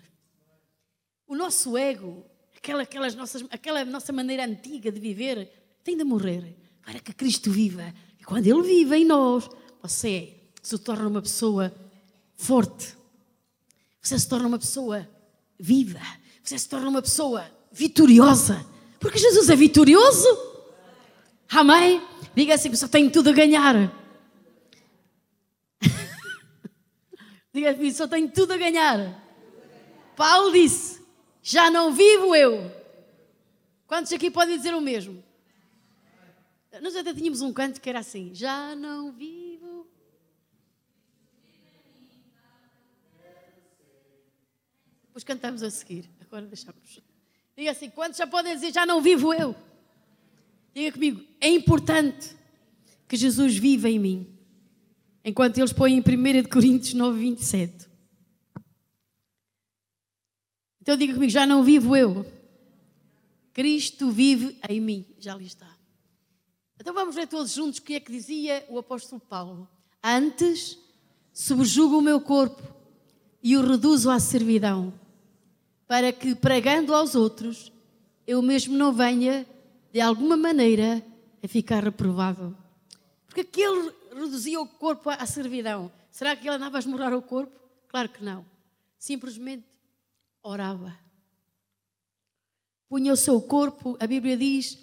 O 1.26 1.34
nosso 1.34 1.76
ego, 1.76 2.24
aquela, 2.56 2.82
aquelas 2.82 3.14
nossas, 3.14 3.44
aquela 3.50 3.84
nossa 3.84 4.12
maneira 4.12 4.44
antiga 4.44 4.92
de 4.92 5.00
viver, 5.00 5.50
tem 5.82 5.96
de 5.96 6.04
morrer 6.04 6.56
para 6.82 7.00
que 7.00 7.12
Cristo 7.12 7.50
viva. 7.50 7.92
E 8.20 8.24
quando 8.24 8.46
Ele 8.46 8.62
vive 8.62 8.96
em 8.96 9.04
nós, 9.04 9.48
você 9.82 10.34
se 10.62 10.78
torna 10.78 11.08
uma 11.08 11.22
pessoa 11.22 11.74
forte. 12.36 12.96
Você 14.00 14.18
se 14.18 14.28
torna 14.28 14.46
uma 14.46 14.58
pessoa 14.58 15.08
viva. 15.58 16.00
Você 16.42 16.58
se 16.58 16.68
torna 16.68 16.88
uma 16.88 17.02
pessoa 17.02 17.44
vitoriosa. 17.72 18.64
Porque 19.00 19.18
Jesus 19.18 19.48
é 19.50 19.56
vitorioso. 19.56 20.53
Amém? 21.48 22.02
Diga 22.34 22.54
assim 22.54 22.74
só 22.74 22.88
tenho 22.88 23.10
tudo 23.10 23.30
a 23.30 23.32
ganhar. 23.32 23.74
Diga 27.52 27.70
assim, 27.70 27.92
só 27.92 28.08
tenho 28.08 28.30
tudo 28.30 28.52
a 28.52 28.56
ganhar. 28.56 29.22
Paulo 30.16 30.52
disse: 30.52 31.00
Já 31.42 31.70
não 31.70 31.92
vivo 31.92 32.34
eu. 32.34 32.70
Quantos 33.86 34.12
aqui 34.12 34.30
podem 34.30 34.56
dizer 34.56 34.74
o 34.74 34.80
mesmo? 34.80 35.22
Nós 36.82 36.96
até 36.96 37.14
tínhamos 37.14 37.40
um 37.40 37.52
canto 37.52 37.80
que 37.80 37.88
era 37.88 38.00
assim: 38.00 38.34
Já 38.34 38.74
não 38.74 39.12
vivo 39.12 39.54
Depois 45.14 45.22
cantamos 45.22 45.62
a 45.62 45.70
seguir. 45.70 46.10
Agora 46.22 46.44
deixamos. 46.44 47.00
Diga 47.56 47.70
assim: 47.70 47.88
quantos 47.88 48.18
já 48.18 48.26
podem 48.26 48.52
dizer, 48.52 48.72
já 48.72 48.84
não 48.84 49.00
vivo 49.00 49.32
eu? 49.32 49.54
Diga 50.74 50.92
comigo: 50.92 51.24
é 51.40 51.48
importante 51.48 52.36
que 53.06 53.16
Jesus 53.16 53.56
viva 53.56 53.88
em 53.88 53.98
mim. 53.98 54.38
Enquanto 55.24 55.58
eles 55.58 55.72
põem 55.72 55.96
em 55.96 56.00
1 56.00 56.48
Coríntios 56.48 56.94
9, 56.94 57.18
27. 57.18 57.88
Então 60.80 60.96
diga 60.96 61.14
comigo: 61.14 61.30
já 61.30 61.46
não 61.46 61.62
vivo 61.62 61.96
eu. 61.96 62.26
Cristo 63.52 64.10
vive 64.10 64.58
em 64.68 64.80
mim. 64.80 65.06
Já 65.18 65.34
ali 65.34 65.46
está. 65.46 65.72
Então 66.78 66.92
vamos 66.92 67.14
ver 67.14 67.28
todos 67.28 67.52
juntos 67.52 67.78
o 67.78 67.82
que 67.82 67.94
é 67.94 68.00
que 68.00 68.10
dizia 68.10 68.66
o 68.68 68.78
apóstolo 68.78 69.20
Paulo. 69.20 69.68
Antes 70.02 70.78
subjugo 71.32 71.98
o 71.98 72.02
meu 72.02 72.20
corpo 72.20 72.62
e 73.42 73.56
o 73.56 73.66
reduzo 73.66 74.10
à 74.10 74.18
servidão 74.18 74.92
para 75.86 76.12
que, 76.12 76.34
pregando 76.34 76.94
aos 76.94 77.14
outros, 77.14 77.72
eu 78.26 78.42
mesmo 78.42 78.76
não 78.76 78.92
venha, 78.92 79.46
de 79.94 80.00
alguma 80.00 80.36
maneira, 80.36 81.06
a 81.40 81.46
ficar 81.46 81.84
reprovado. 81.84 82.58
Porque 83.28 83.42
aquele 83.42 83.92
reduzia 84.12 84.60
o 84.60 84.66
corpo 84.66 85.08
à 85.08 85.24
servidão. 85.24 85.88
Será 86.10 86.34
que 86.34 86.48
ele 86.48 86.56
andava 86.56 86.78
a 86.78 86.80
esmorar 86.80 87.14
o 87.14 87.22
corpo? 87.22 87.52
Claro 87.86 88.08
que 88.08 88.24
não. 88.24 88.44
Simplesmente 88.98 89.64
orava. 90.42 90.98
Punha 92.88 93.12
o 93.12 93.16
seu 93.16 93.40
corpo, 93.40 93.96
a 94.00 94.06
Bíblia 94.08 94.36
diz, 94.36 94.80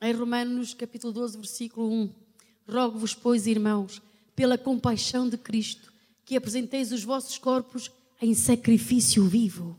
em 0.00 0.14
Romanos 0.14 0.72
capítulo 0.72 1.12
12, 1.12 1.36
versículo 1.36 1.92
1, 1.92 2.14
Rogo-vos, 2.66 3.14
pois, 3.14 3.46
irmãos, 3.46 4.00
pela 4.34 4.56
compaixão 4.56 5.28
de 5.28 5.36
Cristo, 5.36 5.92
que 6.24 6.36
apresenteis 6.36 6.90
os 6.90 7.04
vossos 7.04 7.36
corpos 7.36 7.90
em 8.18 8.32
sacrifício 8.32 9.26
vivo, 9.26 9.78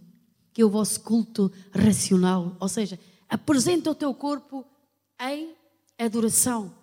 que 0.53 0.61
é 0.61 0.65
o 0.65 0.69
vosso 0.69 1.01
culto 1.01 1.51
racional. 1.71 2.55
Ou 2.59 2.69
seja, 2.69 2.99
apresenta 3.27 3.89
o 3.89 3.95
teu 3.95 4.13
corpo 4.13 4.63
em 5.19 5.55
adoração, 5.97 6.75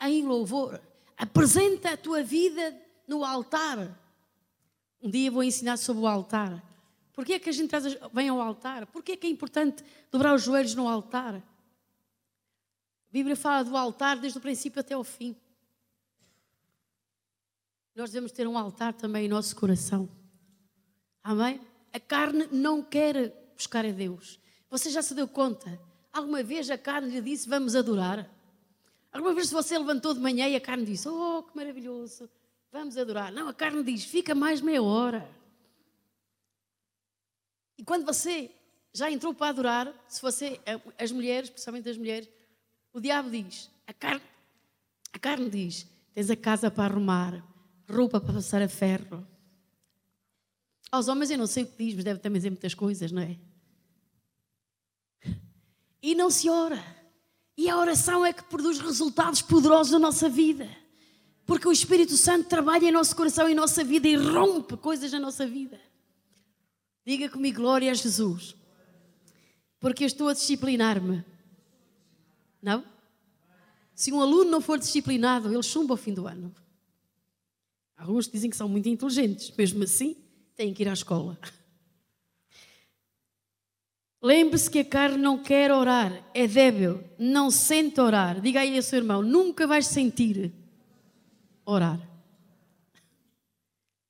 em 0.00 0.24
louvor. 0.24 0.80
Apresenta 1.16 1.92
a 1.92 1.96
tua 1.96 2.22
vida 2.22 2.76
no 3.06 3.24
altar. 3.24 3.98
Um 5.02 5.10
dia 5.10 5.30
vou 5.30 5.42
ensinar 5.42 5.76
sobre 5.76 6.02
o 6.02 6.06
altar. 6.06 6.62
Porquê 7.12 7.34
é 7.34 7.38
que 7.38 7.48
a 7.48 7.52
gente 7.52 7.72
vem 8.12 8.28
ao 8.28 8.40
altar? 8.40 8.86
Porquê 8.86 9.12
é 9.12 9.16
que 9.16 9.26
é 9.26 9.30
importante 9.30 9.82
dobrar 10.10 10.34
os 10.34 10.42
joelhos 10.42 10.74
no 10.74 10.86
altar? 10.86 11.36
A 11.36 11.42
Bíblia 13.10 13.36
fala 13.36 13.64
do 13.64 13.76
altar 13.76 14.18
desde 14.18 14.38
o 14.38 14.42
princípio 14.42 14.80
até 14.80 14.96
o 14.96 15.02
fim. 15.02 15.34
Nós 17.94 18.10
devemos 18.10 18.32
ter 18.32 18.46
um 18.46 18.58
altar 18.58 18.92
também 18.92 19.24
em 19.24 19.28
nosso 19.28 19.56
coração. 19.56 20.06
Amém? 21.22 21.58
A 21.92 21.98
carne 21.98 22.46
não 22.52 22.82
quer 22.82 23.32
buscar 23.56 23.86
a 23.86 23.90
Deus. 23.90 24.38
Você 24.68 24.90
já 24.90 25.00
se 25.00 25.14
deu 25.14 25.26
conta? 25.26 25.80
Alguma 26.16 26.42
vez 26.42 26.70
a 26.70 26.78
carne 26.78 27.10
lhe 27.10 27.20
disse: 27.20 27.46
Vamos 27.46 27.76
adorar? 27.76 28.26
Alguma 29.12 29.34
vez 29.34 29.50
você 29.50 29.78
levantou 29.78 30.14
de 30.14 30.20
manhã 30.20 30.48
e 30.48 30.56
a 30.56 30.60
carne 30.60 30.86
disse: 30.86 31.06
Oh, 31.06 31.42
que 31.42 31.54
maravilhoso, 31.54 32.26
vamos 32.72 32.96
adorar. 32.96 33.30
Não, 33.30 33.48
a 33.48 33.52
carne 33.52 33.82
diz: 33.82 34.04
Fica 34.04 34.34
mais 34.34 34.62
meia 34.62 34.82
hora. 34.82 35.28
E 37.76 37.84
quando 37.84 38.06
você 38.06 38.50
já 38.94 39.10
entrou 39.10 39.34
para 39.34 39.48
adorar, 39.48 39.92
se 40.08 40.22
você, 40.22 40.58
as 40.98 41.12
mulheres, 41.12 41.50
principalmente 41.50 41.90
as 41.90 41.98
mulheres, 41.98 42.30
o 42.94 42.98
diabo 42.98 43.28
diz: 43.28 43.70
A 43.86 43.92
carne, 43.92 44.22
a 45.12 45.18
carne 45.18 45.50
diz: 45.50 45.86
Tens 46.14 46.30
a 46.30 46.36
casa 46.36 46.70
para 46.70 46.94
arrumar, 46.94 47.44
roupa 47.86 48.18
para 48.18 48.32
passar 48.32 48.62
a 48.62 48.68
ferro. 48.68 49.26
Aos 50.90 51.08
homens 51.08 51.30
eu 51.30 51.36
não 51.36 51.46
sei 51.46 51.64
o 51.64 51.66
que 51.66 51.84
diz, 51.84 51.94
mas 51.94 52.04
deve 52.04 52.20
também 52.20 52.38
dizer 52.38 52.48
muitas 52.48 52.72
coisas, 52.72 53.12
não 53.12 53.20
é? 53.20 53.36
E 56.06 56.14
não 56.14 56.30
se 56.30 56.48
ora. 56.48 56.80
E 57.58 57.68
a 57.68 57.76
oração 57.76 58.24
é 58.24 58.32
que 58.32 58.44
produz 58.44 58.78
resultados 58.78 59.42
poderosos 59.42 59.90
na 59.90 59.98
nossa 59.98 60.28
vida. 60.28 60.70
Porque 61.44 61.66
o 61.66 61.72
Espírito 61.72 62.16
Santo 62.16 62.48
trabalha 62.48 62.86
em 62.86 62.92
nosso 62.92 63.16
coração 63.16 63.48
e 63.48 63.52
em 63.52 63.56
nossa 63.56 63.82
vida 63.82 64.06
e 64.06 64.14
rompe 64.14 64.76
coisas 64.76 65.10
na 65.10 65.18
nossa 65.18 65.44
vida. 65.44 65.80
Diga 67.04 67.28
comigo, 67.28 67.60
glória 67.60 67.90
a 67.90 67.94
Jesus. 67.94 68.54
Porque 69.80 70.04
eu 70.04 70.06
estou 70.06 70.28
a 70.28 70.32
disciplinar-me. 70.32 71.24
Não? 72.62 72.84
Se 73.92 74.12
um 74.12 74.20
aluno 74.20 74.48
não 74.48 74.60
for 74.60 74.78
disciplinado, 74.78 75.52
ele 75.52 75.62
chumba 75.64 75.94
ao 75.94 75.98
fim 75.98 76.14
do 76.14 76.28
ano. 76.28 76.54
Alguns 77.96 78.28
dizem 78.28 78.48
que 78.48 78.56
são 78.56 78.68
muito 78.68 78.88
inteligentes, 78.88 79.52
mesmo 79.56 79.82
assim, 79.82 80.14
têm 80.54 80.72
que 80.72 80.84
ir 80.84 80.88
à 80.88 80.92
escola. 80.92 81.36
Lembre-se 84.22 84.70
que 84.70 84.80
a 84.80 84.84
carne 84.84 85.18
não 85.18 85.42
quer 85.42 85.70
orar, 85.70 86.12
é 86.32 86.46
débil, 86.46 87.04
não 87.18 87.50
sente 87.50 88.00
orar. 88.00 88.40
Diga 88.40 88.60
aí 88.60 88.76
a 88.76 88.82
seu 88.82 88.98
irmão: 88.98 89.22
nunca 89.22 89.66
vais 89.66 89.86
sentir 89.86 90.52
orar. 91.64 92.00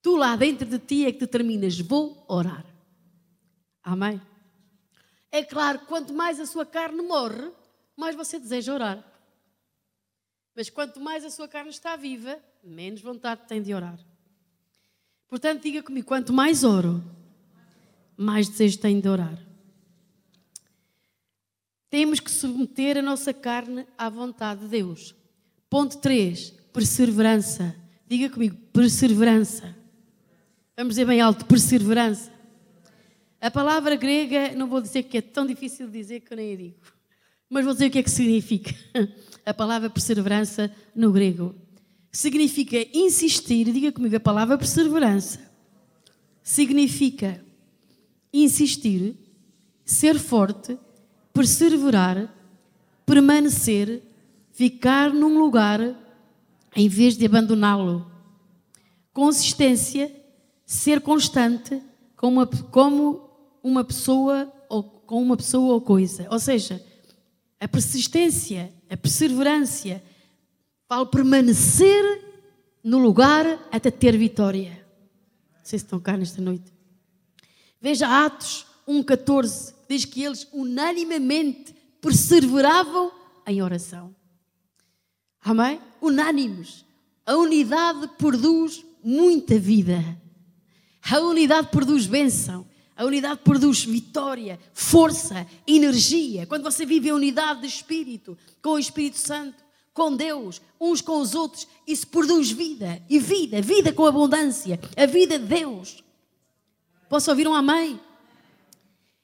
Tu 0.00 0.14
lá 0.14 0.36
dentro 0.36 0.66
de 0.66 0.78
ti 0.78 1.04
é 1.04 1.12
que 1.12 1.20
determinas: 1.20 1.78
vou 1.80 2.24
orar. 2.28 2.64
Amém? 3.82 4.20
É 5.32 5.42
claro, 5.42 5.80
quanto 5.80 6.14
mais 6.14 6.38
a 6.38 6.46
sua 6.46 6.64
carne 6.64 7.02
morre, 7.02 7.50
mais 7.96 8.14
você 8.14 8.38
deseja 8.38 8.72
orar. 8.72 9.04
Mas 10.54 10.70
quanto 10.70 11.00
mais 11.00 11.24
a 11.24 11.30
sua 11.30 11.48
carne 11.48 11.70
está 11.70 11.96
viva, 11.96 12.38
menos 12.62 13.02
vontade 13.02 13.42
tem 13.46 13.60
de 13.60 13.74
orar. 13.74 13.98
Portanto, 15.28 15.62
diga 15.62 15.82
comigo: 15.82 16.06
quanto 16.06 16.32
mais 16.32 16.62
oro, 16.62 17.02
mais 18.16 18.48
desejo 18.48 18.78
tenho 18.78 19.02
de 19.02 19.08
orar. 19.08 19.38
Temos 21.96 22.20
que 22.20 22.30
submeter 22.30 22.98
a 22.98 23.00
nossa 23.00 23.32
carne 23.32 23.86
à 23.96 24.10
vontade 24.10 24.60
de 24.60 24.68
Deus. 24.68 25.14
Ponto 25.70 25.96
3, 25.96 26.52
perseverança. 26.70 27.74
Diga 28.06 28.28
comigo, 28.28 28.54
perseverança. 28.70 29.74
Vamos 30.76 30.92
dizer 30.92 31.06
bem 31.06 31.22
alto, 31.22 31.46
perseverança. 31.46 32.30
A 33.40 33.50
palavra 33.50 33.96
grega, 33.96 34.54
não 34.54 34.68
vou 34.68 34.82
dizer 34.82 35.04
que 35.04 35.16
é 35.16 35.22
tão 35.22 35.46
difícil 35.46 35.86
de 35.86 35.92
dizer 35.94 36.20
que 36.20 36.34
eu 36.34 36.36
nem 36.36 36.52
a 36.52 36.56
digo, 36.56 36.76
mas 37.48 37.64
vou 37.64 37.72
dizer 37.72 37.86
o 37.86 37.90
que 37.90 38.00
é 38.00 38.02
que 38.02 38.10
significa. 38.10 38.74
A 39.46 39.54
palavra 39.54 39.88
perseverança 39.88 40.70
no 40.94 41.10
grego 41.10 41.54
significa 42.12 42.76
insistir, 42.92 43.72
diga 43.72 43.90
comigo 43.90 44.16
a 44.16 44.20
palavra 44.20 44.58
perseverança. 44.58 45.40
Significa 46.42 47.42
insistir, 48.34 49.16
ser 49.82 50.18
forte, 50.18 50.78
perseverar, 51.36 52.34
permanecer, 53.04 54.02
ficar 54.52 55.12
num 55.12 55.38
lugar 55.38 55.80
em 56.74 56.88
vez 56.88 57.14
de 57.14 57.26
abandoná-lo. 57.26 58.10
Consistência, 59.12 60.10
ser 60.64 61.02
constante 61.02 61.82
como 62.16 62.40
uma, 62.40 62.46
como 62.46 63.30
uma 63.62 63.84
pessoa 63.84 64.50
ou 64.70 64.82
com 64.82 65.22
uma 65.22 65.36
pessoa 65.36 65.74
ou 65.74 65.80
coisa. 65.82 66.26
Ou 66.30 66.38
seja, 66.38 66.82
a 67.60 67.68
persistência, 67.68 68.72
a 68.88 68.96
perseverança, 68.96 70.02
falo 70.88 71.04
permanecer 71.06 72.02
no 72.82 72.96
lugar 72.96 73.44
até 73.70 73.90
ter 73.90 74.16
vitória. 74.16 74.70
Não 75.52 75.64
sei 75.64 75.78
se 75.78 75.84
estão 75.84 76.00
cá 76.00 76.16
nesta 76.16 76.40
noite. 76.40 76.72
Veja 77.78 78.24
Atos 78.24 78.65
1,14 78.86 79.74
diz 79.88 80.04
que 80.04 80.22
eles 80.22 80.46
unanimemente 80.52 81.74
perseveravam 82.00 83.10
em 83.46 83.62
oração. 83.62 84.14
Amém? 85.42 85.80
Unânimes. 86.00 86.84
A 87.24 87.36
unidade 87.36 88.08
produz 88.18 88.84
muita 89.02 89.58
vida. 89.58 90.02
A 91.08 91.20
unidade 91.20 91.68
produz 91.68 92.06
bênção. 92.06 92.66
A 92.96 93.04
unidade 93.04 93.40
produz 93.44 93.84
vitória, 93.84 94.58
força, 94.72 95.46
energia. 95.66 96.46
Quando 96.46 96.62
você 96.62 96.86
vive 96.86 97.10
a 97.10 97.14
unidade 97.14 97.60
de 97.60 97.66
espírito, 97.66 98.38
com 98.62 98.70
o 98.70 98.78
Espírito 98.78 99.18
Santo, 99.18 99.62
com 99.92 100.16
Deus, 100.16 100.62
uns 100.80 101.00
com 101.02 101.20
os 101.20 101.34
outros, 101.34 101.68
isso 101.86 102.06
produz 102.06 102.50
vida. 102.50 103.02
E 103.08 103.18
vida, 103.18 103.60
vida 103.60 103.92
com 103.92 104.06
abundância. 104.06 104.80
A 104.96 105.04
vida 105.04 105.38
de 105.38 105.44
Deus. 105.44 106.02
Posso 107.08 107.30
ouvir 107.30 107.46
um 107.46 107.54
amém? 107.54 108.00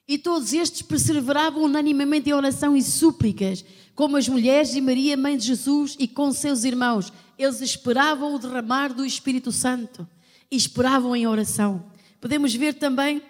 E 0.07 0.17
todos 0.17 0.51
estes 0.53 0.81
perseveravam 0.81 1.63
unanimemente 1.63 2.29
em 2.29 2.33
oração 2.33 2.75
e 2.75 2.83
súplicas, 2.83 3.63
como 3.95 4.17
as 4.17 4.27
mulheres 4.27 4.75
e 4.75 4.81
Maria, 4.81 5.15
mãe 5.15 5.37
de 5.37 5.45
Jesus, 5.45 5.95
e 5.97 6.07
com 6.07 6.31
seus 6.31 6.63
irmãos. 6.63 7.11
Eles 7.37 7.61
esperavam 7.61 8.35
o 8.35 8.39
derramar 8.39 8.93
do 8.93 9.05
Espírito 9.05 9.51
Santo 9.51 10.07
e 10.51 10.57
esperavam 10.57 11.15
em 11.15 11.25
oração. 11.25 11.85
Podemos 12.19 12.53
ver 12.53 12.73
também, 12.75 13.21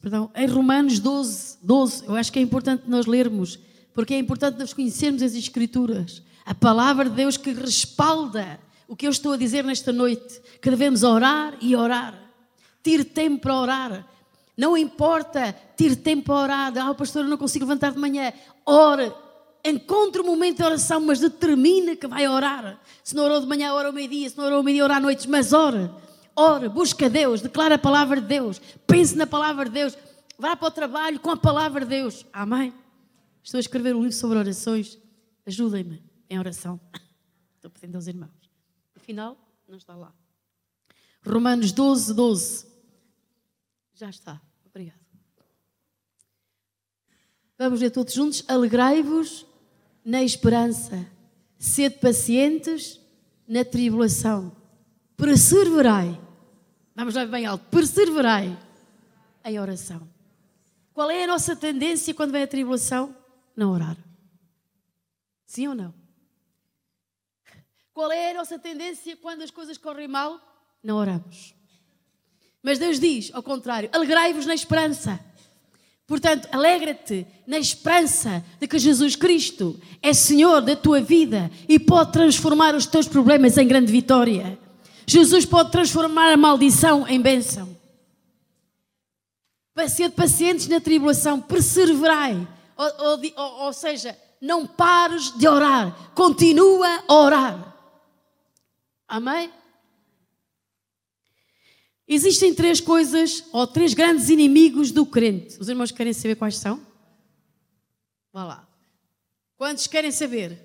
perdão, 0.00 0.30
em 0.34 0.46
Romanos 0.46 0.98
12, 0.98 1.58
12, 1.62 2.04
eu 2.06 2.14
acho 2.14 2.32
que 2.32 2.38
é 2.38 2.42
importante 2.42 2.84
nós 2.86 3.06
lermos, 3.06 3.58
porque 3.92 4.14
é 4.14 4.18
importante 4.18 4.58
nós 4.58 4.72
conhecermos 4.72 5.22
as 5.22 5.34
Escrituras, 5.34 6.22
a 6.44 6.54
palavra 6.54 7.10
de 7.10 7.16
Deus 7.16 7.36
que 7.36 7.52
respalda 7.52 8.58
o 8.86 8.96
que 8.96 9.06
eu 9.06 9.10
estou 9.10 9.32
a 9.32 9.36
dizer 9.36 9.64
nesta 9.64 9.92
noite, 9.92 10.40
que 10.60 10.70
devemos 10.70 11.02
orar 11.02 11.56
e 11.60 11.74
orar. 11.74 12.31
Tire 12.82 13.04
tempo 13.04 13.42
para 13.42 13.54
orar. 13.54 14.08
Não 14.56 14.76
importa, 14.76 15.54
tire 15.76 15.96
tempo 15.96 16.24
para 16.24 16.34
orar. 16.34 16.78
Ah, 16.78 16.94
pastor, 16.94 17.24
eu 17.24 17.28
não 17.28 17.36
consigo 17.36 17.64
levantar 17.64 17.92
de 17.92 17.98
manhã. 17.98 18.32
Ore. 18.66 19.12
Encontre 19.64 20.20
um 20.20 20.26
momento 20.26 20.56
de 20.56 20.64
oração, 20.64 21.00
mas 21.00 21.20
determine 21.20 21.94
que 21.94 22.08
vai 22.08 22.26
orar. 22.26 22.80
Se 23.04 23.14
não 23.14 23.24
orou 23.24 23.40
de 23.40 23.46
manhã, 23.46 23.72
ora 23.72 23.88
ao 23.88 23.92
meio-dia. 23.92 24.28
Se 24.28 24.36
não 24.36 24.44
orou 24.44 24.58
ao 24.58 24.62
meio-dia, 24.62 24.84
ora 24.84 24.96
à 24.96 25.00
noite. 25.00 25.28
Mas 25.28 25.52
ore. 25.52 25.88
Ore, 26.34 26.68
busca 26.68 27.08
Deus, 27.08 27.40
declara 27.40 27.76
a 27.76 27.78
palavra 27.78 28.20
de 28.20 28.26
Deus. 28.26 28.60
Pense 28.86 29.16
na 29.16 29.26
palavra 29.26 29.66
de 29.66 29.70
Deus. 29.70 29.96
Vá 30.38 30.56
para 30.56 30.68
o 30.68 30.70
trabalho 30.70 31.20
com 31.20 31.30
a 31.30 31.36
palavra 31.36 31.84
de 31.84 31.90
Deus. 31.90 32.26
Amém? 32.32 32.74
Estou 33.42 33.58
a 33.58 33.60
escrever 33.60 33.94
um 33.94 34.00
livro 34.00 34.16
sobre 34.16 34.38
orações. 34.38 34.98
Ajudem-me 35.46 36.02
em 36.28 36.38
oração. 36.38 36.80
Estou 37.56 37.70
pedindo 37.70 37.96
aos 37.96 38.06
irmãos. 38.06 38.30
Afinal, 38.96 39.36
não 39.68 39.76
está 39.76 39.94
lá. 39.94 40.12
Romanos 41.24 41.70
12, 41.70 42.14
12. 42.14 42.71
Já 43.94 44.10
está. 44.10 44.40
Obrigado. 44.66 45.00
Vamos 47.58 47.80
ler 47.80 47.90
todos 47.90 48.12
juntos. 48.12 48.44
Alegrai-vos 48.48 49.46
na 50.04 50.22
esperança. 50.22 51.06
Sede 51.58 51.98
pacientes 51.98 53.00
na 53.46 53.64
tribulação. 53.64 54.56
Perseverai. 55.16 56.20
Vamos 56.94 57.14
lá 57.14 57.24
bem 57.26 57.46
alto. 57.46 57.64
Perseverai 57.70 58.58
em 59.44 59.60
oração. 59.60 60.08
Qual 60.92 61.10
é 61.10 61.24
a 61.24 61.26
nossa 61.26 61.54
tendência 61.54 62.12
quando 62.14 62.32
vem 62.32 62.42
a 62.42 62.46
tribulação? 62.46 63.16
Não 63.56 63.70
orar. 63.70 63.96
Sim 65.46 65.68
ou 65.68 65.74
não? 65.74 65.94
Qual 67.92 68.10
é 68.10 68.30
a 68.30 68.34
nossa 68.34 68.58
tendência 68.58 69.16
quando 69.16 69.42
as 69.42 69.50
coisas 69.50 69.76
correm 69.78 70.08
mal? 70.08 70.40
Não 70.82 70.96
oramos. 70.96 71.54
Mas 72.62 72.78
Deus 72.78 73.00
diz, 73.00 73.30
ao 73.34 73.42
contrário, 73.42 73.90
alegrai-vos 73.92 74.46
na 74.46 74.54
esperança. 74.54 75.18
Portanto, 76.06 76.48
alegra-te 76.52 77.26
na 77.46 77.58
esperança 77.58 78.44
de 78.60 78.68
que 78.68 78.78
Jesus 78.78 79.16
Cristo 79.16 79.80
é 80.02 80.12
Senhor 80.12 80.60
da 80.60 80.76
tua 80.76 81.00
vida 81.00 81.50
e 81.68 81.78
pode 81.78 82.12
transformar 82.12 82.74
os 82.74 82.86
teus 82.86 83.08
problemas 83.08 83.56
em 83.56 83.66
grande 83.66 83.90
vitória. 83.90 84.58
Jesus 85.06 85.44
pode 85.44 85.72
transformar 85.72 86.32
a 86.32 86.36
maldição 86.36 87.08
em 87.08 87.20
bênção. 87.20 87.76
Para 89.74 89.88
ser 89.88 90.10
pacientes 90.10 90.68
na 90.68 90.80
tribulação, 90.80 91.40
perseverai. 91.40 92.46
Ou, 92.76 93.20
ou, 93.36 93.64
ou 93.64 93.72
seja, 93.72 94.16
não 94.40 94.66
pares 94.66 95.30
de 95.36 95.48
orar, 95.48 96.12
continua 96.14 97.04
a 97.08 97.14
orar. 97.14 97.74
Amém? 99.08 99.50
Existem 102.14 102.52
três 102.52 102.78
coisas, 102.78 103.42
ou 103.52 103.66
três 103.66 103.94
grandes 103.94 104.28
inimigos 104.28 104.90
do 104.92 105.06
crente. 105.06 105.58
Os 105.58 105.70
irmãos 105.70 105.90
querem 105.90 106.12
saber 106.12 106.34
quais 106.34 106.58
são? 106.58 106.78
Vá 108.30 108.44
lá. 108.44 108.68
Quantos 109.56 109.86
querem 109.86 110.10
saber? 110.10 110.58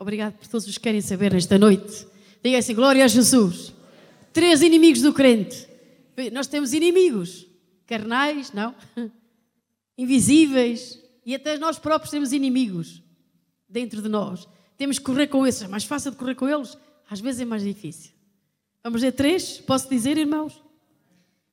Obrigado 0.00 0.32
por 0.34 0.48
todos 0.48 0.66
os 0.66 0.76
que 0.76 0.82
querem 0.82 1.00
saber 1.00 1.32
nesta 1.32 1.56
noite. 1.56 2.08
Diga 2.42 2.58
assim: 2.58 2.74
glória 2.74 3.04
a 3.04 3.08
Jesus. 3.08 3.72
Três 4.32 4.62
inimigos 4.62 5.00
do 5.00 5.12
crente. 5.12 5.68
Nós 6.32 6.48
temos 6.48 6.72
inimigos. 6.72 7.46
Carnais, 7.86 8.52
não? 8.52 8.74
Invisíveis. 9.96 10.98
E 11.24 11.36
até 11.36 11.56
nós 11.56 11.78
próprios 11.78 12.10
temos 12.10 12.32
inimigos 12.32 13.00
dentro 13.68 14.02
de 14.02 14.08
nós. 14.08 14.48
Temos 14.76 14.98
que 14.98 15.04
correr 15.04 15.28
com 15.28 15.46
esses. 15.46 15.62
É 15.62 15.68
mais 15.68 15.84
fácil 15.84 16.10
de 16.10 16.16
correr 16.16 16.34
com 16.34 16.48
eles? 16.48 16.76
Às 17.08 17.20
vezes 17.20 17.42
é 17.42 17.44
mais 17.44 17.62
difícil. 17.62 18.10
Vamos 18.82 19.00
ver 19.00 19.12
três? 19.12 19.58
Posso 19.58 19.88
dizer, 19.88 20.18
irmãos? 20.18 20.62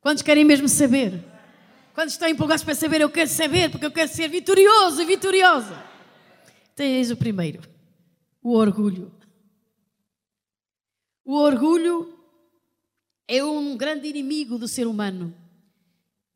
Quantos 0.01 0.23
querem 0.23 0.43
mesmo 0.43 0.67
saber? 0.67 1.23
Quantos 1.93 2.13
estão 2.13 2.27
empolgados 2.27 2.63
para 2.63 2.73
saber? 2.73 3.01
Eu 3.01 3.09
quero 3.09 3.29
saber, 3.29 3.69
porque 3.69 3.85
eu 3.85 3.91
quero 3.91 4.09
ser 4.09 4.27
vitorioso 4.29 5.01
e 5.01 5.05
vitoriosa. 5.05 5.83
Então, 6.73 6.85
eis 6.85 7.11
o 7.11 7.17
primeiro: 7.17 7.61
o 8.41 8.53
orgulho. 8.53 9.11
O 11.23 11.35
orgulho 11.35 12.17
é 13.27 13.43
um 13.43 13.77
grande 13.77 14.07
inimigo 14.07 14.57
do 14.57 14.67
ser 14.67 14.87
humano. 14.87 15.35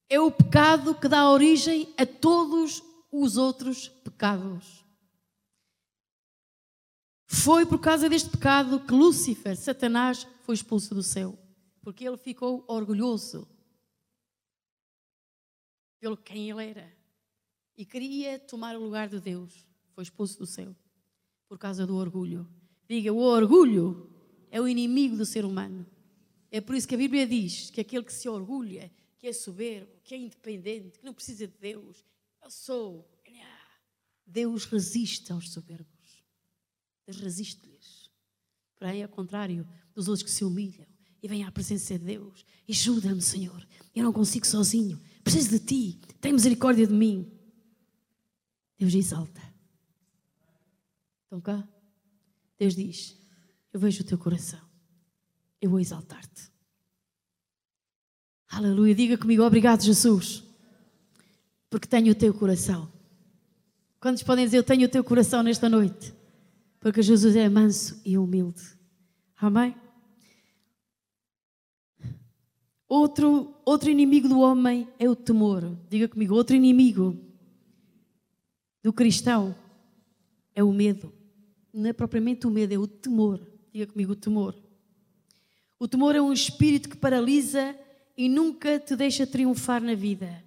É 0.07 0.19
o 0.19 0.29
pecado 0.29 0.93
que 0.93 1.07
dá 1.07 1.27
origem 1.27 1.91
a 1.97 2.05
todos 2.05 2.83
os 3.11 3.37
outros 3.37 3.87
pecados. 3.87 4.85
Foi 7.25 7.65
por 7.65 7.79
causa 7.79 8.07
deste 8.07 8.29
pecado 8.29 8.79
que 8.81 8.93
Lúcifer, 8.93 9.57
Satanás, 9.57 10.27
foi 10.43 10.55
expulso 10.55 10.93
do 10.93 11.01
céu, 11.01 11.37
porque 11.81 12.05
ele 12.05 12.17
ficou 12.17 12.63
orgulhoso 12.67 13.47
pelo 15.99 16.17
quem 16.17 16.49
ele 16.49 16.63
era 16.63 16.93
e 17.77 17.85
queria 17.85 18.37
tomar 18.37 18.75
o 18.75 18.83
lugar 18.83 19.07
de 19.07 19.19
Deus. 19.19 19.65
Foi 19.93 20.03
expulso 20.03 20.37
do 20.37 20.45
céu 20.45 20.75
por 21.47 21.57
causa 21.57 21.87
do 21.87 21.95
orgulho. 21.95 22.47
Diga, 22.87 23.13
o 23.13 23.17
orgulho 23.17 24.09
é 24.51 24.59
o 24.59 24.67
inimigo 24.67 25.15
do 25.15 25.25
ser 25.25 25.45
humano. 25.45 25.85
É 26.51 26.59
por 26.59 26.75
isso 26.75 26.87
que 26.87 26.95
a 26.95 26.97
Bíblia 26.97 27.25
diz 27.25 27.69
que 27.69 27.81
aquele 27.81 28.03
que 28.03 28.13
se 28.13 28.27
orgulha, 28.27 28.91
que 29.17 29.27
é 29.27 29.33
soberbo, 29.33 29.91
que 30.03 30.13
é 30.13 30.17
independente, 30.17 30.99
que 30.99 31.05
não 31.05 31.13
precisa 31.13 31.47
de 31.47 31.57
Deus, 31.57 32.03
eu 32.43 32.51
sou. 32.51 33.09
Deus 34.25 34.65
resiste 34.65 35.31
aos 35.31 35.51
soberbos. 35.51 36.23
Deus 37.05 37.19
resiste-lhes. 37.19 38.02
Porém, 38.83 39.01
ao 39.01 39.07
contrário, 39.07 39.65
dos 39.95 40.09
outros 40.09 40.23
que 40.23 40.29
se 40.29 40.43
humilham 40.43 40.85
e 41.21 41.27
vêm 41.29 41.45
à 41.45 41.51
presença 41.53 41.97
de 41.97 42.03
Deus. 42.03 42.45
Ajuda-me, 42.69 43.21
Senhor. 43.21 43.65
Eu 43.95 44.03
não 44.03 44.11
consigo 44.11 44.45
sozinho. 44.45 44.99
Preciso 45.23 45.51
de 45.51 45.59
ti. 45.59 46.01
Tem 46.19 46.33
misericórdia 46.33 46.85
de 46.85 46.91
mim. 46.91 47.31
Deus 48.77 48.93
exalta. 48.93 49.41
Estão 51.23 51.39
cá? 51.39 51.65
Deus 52.59 52.75
diz: 52.75 53.17
Eu 53.71 53.79
vejo 53.79 54.01
o 54.01 54.05
teu 54.05 54.17
coração. 54.17 54.59
Eu 55.61 55.69
vou 55.69 55.79
exaltar-te. 55.79 56.51
Aleluia. 58.49 58.93
Diga 58.93 59.17
comigo: 59.17 59.43
Obrigado, 59.43 59.81
Jesus. 59.81 60.43
Porque 61.69 61.87
tenho 61.87 62.11
o 62.11 62.15
teu 62.15 62.33
coração. 62.33 62.91
Quantos 64.01 64.23
podem 64.23 64.43
dizer: 64.43 64.57
Eu 64.57 64.63
tenho 64.65 64.87
o 64.87 64.91
teu 64.91 65.05
coração 65.05 65.41
nesta 65.41 65.69
noite? 65.69 66.13
Porque 66.83 67.01
Jesus 67.01 67.33
é 67.37 67.47
manso 67.47 68.01
e 68.03 68.17
humilde. 68.17 68.61
Amém? 69.37 69.73
Outro, 72.89 73.55
outro 73.63 73.89
inimigo 73.89 74.27
do 74.27 74.41
homem 74.41 74.89
é 74.99 75.09
o 75.09 75.15
temor. 75.15 75.77
Diga 75.89 76.09
comigo, 76.09 76.35
outro 76.35 76.57
inimigo 76.57 77.17
do 78.83 78.91
cristão 78.91 79.55
é 80.53 80.61
o 80.61 80.73
medo. 80.73 81.13
Não 81.73 81.89
é 81.89 81.93
propriamente 81.93 82.45
o 82.45 82.51
medo, 82.51 82.73
é 82.73 82.77
o 82.77 82.85
temor. 82.85 83.39
Diga 83.71 83.87
comigo, 83.87 84.11
o 84.11 84.17
temor. 84.17 84.53
O 85.79 85.87
temor 85.87 86.15
é 86.15 86.21
um 86.21 86.33
espírito 86.33 86.89
que 86.89 86.97
paralisa 86.97 87.79
e 88.17 88.27
nunca 88.27 88.77
te 88.77 88.93
deixa 88.97 89.25
triunfar 89.25 89.81
na 89.81 89.95
vida. 89.95 90.43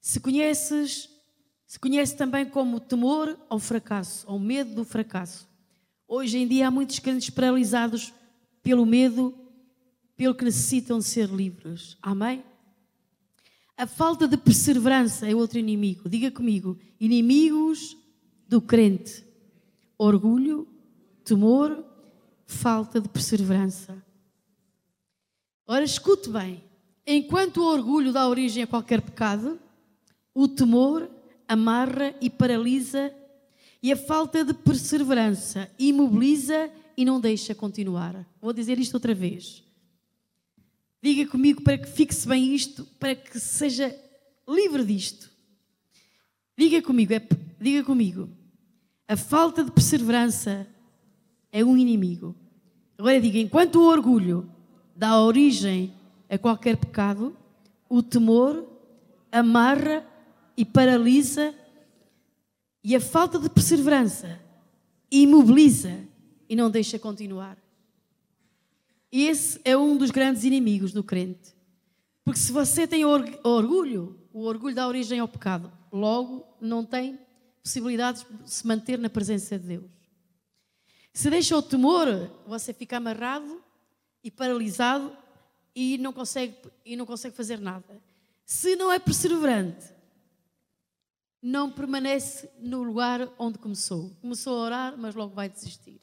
Se 0.00 0.20
conheces, 0.20 1.10
se 1.72 1.78
conhece 1.78 2.14
também 2.14 2.44
como 2.44 2.78
temor 2.78 3.34
ao 3.48 3.58
fracasso, 3.58 4.28
ao 4.28 4.38
medo 4.38 4.74
do 4.74 4.84
fracasso. 4.84 5.48
Hoje 6.06 6.36
em 6.36 6.46
dia 6.46 6.68
há 6.68 6.70
muitos 6.70 6.98
crentes 6.98 7.30
paralisados 7.30 8.12
pelo 8.62 8.84
medo 8.84 9.34
pelo 10.14 10.34
que 10.34 10.44
necessitam 10.44 10.98
de 10.98 11.06
ser 11.06 11.30
livres. 11.30 11.96
Amém? 12.02 12.44
A 13.74 13.86
falta 13.86 14.28
de 14.28 14.36
perseverança 14.36 15.26
é 15.26 15.34
outro 15.34 15.58
inimigo. 15.58 16.10
Diga 16.10 16.30
comigo: 16.30 16.78
inimigos 17.00 17.96
do 18.46 18.60
crente. 18.60 19.24
Orgulho, 19.96 20.68
temor, 21.24 21.82
falta 22.44 23.00
de 23.00 23.08
perseverança. 23.08 23.96
Ora, 25.66 25.84
escute 25.84 26.28
bem: 26.28 26.62
enquanto 27.06 27.62
o 27.62 27.72
orgulho 27.72 28.12
dá 28.12 28.28
origem 28.28 28.62
a 28.62 28.66
qualquer 28.66 29.00
pecado, 29.00 29.58
o 30.34 30.46
temor 30.46 31.08
amarra 31.52 32.14
e 32.20 32.30
paralisa, 32.30 33.12
e 33.82 33.92
a 33.92 33.96
falta 33.96 34.44
de 34.44 34.54
perseverança 34.54 35.70
imobiliza 35.78 36.70
e 36.96 37.04
não 37.04 37.20
deixa 37.20 37.54
continuar. 37.54 38.26
Vou 38.40 38.52
dizer 38.52 38.78
isto 38.78 38.94
outra 38.94 39.14
vez. 39.14 39.62
Diga 41.02 41.30
comigo 41.30 41.62
para 41.62 41.76
que 41.76 41.88
fixe 41.88 42.26
bem 42.26 42.54
isto, 42.54 42.86
para 42.98 43.14
que 43.14 43.38
seja 43.38 43.94
livre 44.48 44.84
disto. 44.84 45.30
Diga 46.56 46.80
comigo, 46.80 47.12
é, 47.12 47.20
diga 47.60 47.84
comigo. 47.84 48.28
A 49.08 49.16
falta 49.16 49.64
de 49.64 49.72
perseverança 49.72 50.66
é 51.50 51.64
um 51.64 51.76
inimigo. 51.76 52.34
Agora 52.96 53.20
diga, 53.20 53.38
enquanto 53.38 53.76
o 53.76 53.88
orgulho 53.88 54.48
dá 54.94 55.20
origem 55.20 55.92
a 56.30 56.38
qualquer 56.38 56.76
pecado, 56.76 57.36
o 57.88 58.02
temor 58.02 58.64
amarra 59.30 60.06
e 60.56 60.64
paralisa 60.64 61.54
e 62.84 62.96
a 62.96 63.00
falta 63.00 63.38
de 63.38 63.48
perseverança 63.48 64.40
imobiliza 65.10 66.00
e 66.48 66.56
não 66.56 66.70
deixa 66.70 66.98
continuar. 66.98 67.56
Esse 69.10 69.60
é 69.64 69.76
um 69.76 69.96
dos 69.96 70.10
grandes 70.10 70.42
inimigos 70.44 70.92
do 70.92 71.04
crente. 71.04 71.54
Porque 72.24 72.40
se 72.40 72.50
você 72.50 72.86
tem 72.86 73.04
orgulho, 73.04 74.18
o 74.32 74.44
orgulho 74.44 74.74
dá 74.74 74.88
origem 74.88 75.18
ao 75.18 75.28
pecado. 75.28 75.70
Logo, 75.92 76.46
não 76.60 76.84
tem 76.84 77.18
possibilidade 77.62 78.24
de 78.42 78.50
se 78.50 78.66
manter 78.66 78.98
na 78.98 79.10
presença 79.10 79.58
de 79.58 79.66
Deus. 79.66 79.90
Se 81.12 81.28
deixa 81.28 81.56
o 81.56 81.62
temor, 81.62 82.06
você 82.46 82.72
fica 82.72 82.96
amarrado 82.96 83.62
e 84.24 84.30
paralisado 84.30 85.14
e 85.74 85.98
não 85.98 86.12
consegue, 86.12 86.56
e 86.84 86.96
não 86.96 87.04
consegue 87.04 87.36
fazer 87.36 87.60
nada. 87.60 88.00
Se 88.46 88.76
não 88.76 88.90
é 88.90 88.98
perseverante, 88.98 89.91
não 91.42 91.70
permanece 91.70 92.48
no 92.60 92.84
lugar 92.84 93.28
onde 93.36 93.58
começou. 93.58 94.10
Começou 94.20 94.58
a 94.58 94.64
orar, 94.64 94.96
mas 94.96 95.14
logo 95.16 95.34
vai 95.34 95.48
desistir. 95.48 96.00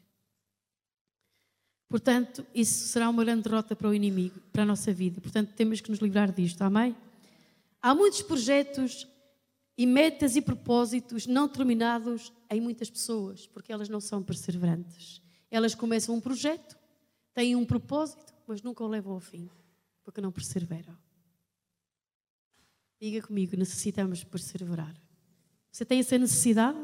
Portanto, 1.88 2.46
isso 2.54 2.90
será 2.90 3.10
uma 3.10 3.24
grande 3.24 3.44
derrota 3.44 3.76
para 3.76 3.88
o 3.88 3.94
inimigo, 3.94 4.40
para 4.52 4.64
a 4.64 4.66
nossa 4.66 4.92
vida. 4.92 5.22
Portanto, 5.22 5.54
temos 5.56 5.80
que 5.82 5.90
nos 5.90 6.00
livrar 6.00 6.32
disto, 6.32 6.62
amém? 6.62 6.96
Há 7.82 7.96
muitos 7.96 8.22
projetos 8.22 9.08
e 9.78 9.88
metas 9.88 10.36
e 10.36 10.42
propósitos 10.42 11.26
não 11.26 11.48
terminados 11.48 12.34
em 12.50 12.60
muitas 12.60 12.90
pessoas, 12.90 13.48
porque 13.48 13.72
elas 13.72 13.88
não 13.88 14.02
são 14.02 14.22
perseverantes. 14.22 15.22
Elas 15.50 15.74
começam 15.74 16.14
um 16.14 16.22
projeto, 16.22 16.78
têm 17.34 17.56
um 17.56 17.66
propósito, 17.66 18.34
mas 18.46 18.62
nunca 18.62 18.84
o 18.84 18.88
levam 18.88 19.14
ao 19.14 19.20
fim, 19.20 19.50
porque 20.04 20.22
não 20.22 20.32
perseveram. 20.32 20.96
Diga 23.02 23.26
comigo, 23.26 23.56
necessitamos 23.56 24.24
perseverar. 24.24 24.94
Você 25.72 25.86
tem 25.86 26.00
essa 26.00 26.18
necessidade? 26.18 26.78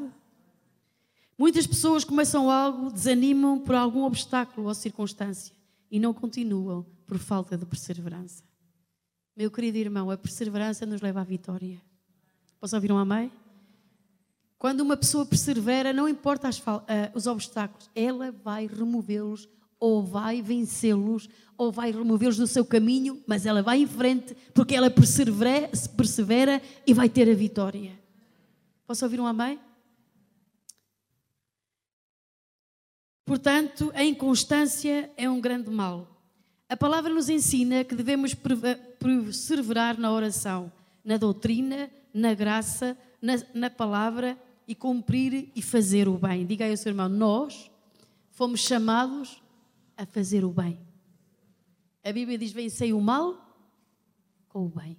Muitas 1.38 1.66
pessoas 1.66 2.04
começam 2.04 2.50
algo, 2.50 2.90
desanimam 2.90 3.58
por 3.58 3.74
algum 3.74 4.04
obstáculo 4.04 4.68
ou 4.68 4.74
circunstância 4.74 5.54
e 5.90 6.00
não 6.00 6.14
continuam 6.14 6.86
por 7.06 7.18
falta 7.18 7.58
de 7.58 7.66
perseverança. 7.66 8.42
Meu 9.36 9.50
querido 9.50 9.76
irmão, 9.76 10.10
a 10.10 10.16
perseverança 10.16 10.86
nos 10.86 11.02
leva 11.02 11.20
à 11.20 11.24
vitória. 11.24 11.80
Posso 12.58 12.74
ouvir 12.74 12.90
um 12.90 12.96
amém? 12.96 13.30
Quando 14.58 14.80
uma 14.80 14.96
pessoa 14.96 15.26
persevera, 15.26 15.92
não 15.92 16.08
importa 16.08 16.48
as, 16.48 16.58
uh, 16.58 16.82
os 17.14 17.26
obstáculos, 17.26 17.90
ela 17.94 18.32
vai 18.32 18.66
removê-los 18.66 19.46
ou 19.78 20.02
vai 20.02 20.40
vencê-los 20.40 21.28
ou 21.56 21.70
vai 21.70 21.92
removê-los 21.92 22.38
do 22.38 22.46
seu 22.46 22.64
caminho, 22.64 23.22
mas 23.26 23.44
ela 23.44 23.62
vai 23.62 23.82
em 23.82 23.86
frente 23.86 24.34
porque 24.54 24.74
ela 24.74 24.90
persevera, 24.90 25.70
persevera 25.94 26.62
e 26.86 26.94
vai 26.94 27.10
ter 27.10 27.30
a 27.30 27.34
vitória. 27.34 28.05
Posso 28.86 29.04
ouvir 29.04 29.20
um 29.20 29.26
amém? 29.26 29.58
Portanto, 33.24 33.90
a 33.94 34.04
inconstância 34.04 35.10
é 35.16 35.28
um 35.28 35.40
grande 35.40 35.68
mal. 35.68 36.16
A 36.68 36.76
palavra 36.76 37.12
nos 37.12 37.28
ensina 37.28 37.82
que 37.82 37.94
devemos 37.94 38.34
perseverar 38.34 39.98
na 39.98 40.12
oração, 40.12 40.72
na 41.04 41.16
doutrina, 41.16 41.90
na 42.14 42.34
graça, 42.34 42.96
na, 43.20 43.34
na 43.52 43.70
palavra 43.70 44.38
e 44.66 44.74
cumprir 44.74 45.50
e 45.54 45.62
fazer 45.62 46.08
o 46.08 46.16
bem. 46.16 46.46
Diga 46.46 46.64
aí 46.64 46.70
ao 46.70 46.76
seu 46.76 46.90
irmão: 46.90 47.08
nós 47.08 47.70
fomos 48.30 48.60
chamados 48.60 49.42
a 49.96 50.06
fazer 50.06 50.44
o 50.44 50.50
bem. 50.50 50.78
A 52.04 52.12
Bíblia 52.12 52.38
diz: 52.38 52.52
vencei 52.52 52.92
o 52.92 53.00
mal 53.00 53.36
com 54.48 54.66
o 54.66 54.68
bem. 54.68 54.96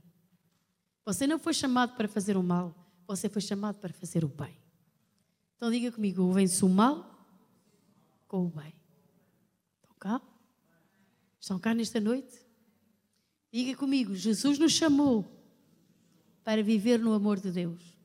Você 1.06 1.26
não 1.26 1.40
foi 1.40 1.54
chamado 1.54 1.96
para 1.96 2.08
fazer 2.08 2.36
o 2.36 2.44
mal, 2.44 2.76
você 3.08 3.30
foi 3.30 3.42
chamado 3.42 3.80
para 3.80 3.94
fazer 3.94 4.26
o 4.26 4.28
bem. 4.28 4.58
Então 5.56 5.72
diga 5.72 5.92
comigo: 5.92 6.32
venço 6.32 6.66
o 6.66 6.70
mal 6.70 7.26
com 8.28 8.46
o 8.46 8.50
bem. 8.50 8.74
Estão 9.78 9.96
cá? 9.98 10.22
Estão 11.40 11.60
cá 11.60 11.74
nesta 11.74 12.00
noite? 12.00 12.46
Diga 13.52 13.78
comigo: 13.78 14.14
Jesus 14.14 14.60
nos 14.60 14.74
chamou 14.74 15.26
para 16.44 16.62
viver 16.62 17.00
no 17.00 17.14
amor 17.14 17.40
de 17.40 17.52
Deus. 17.52 17.98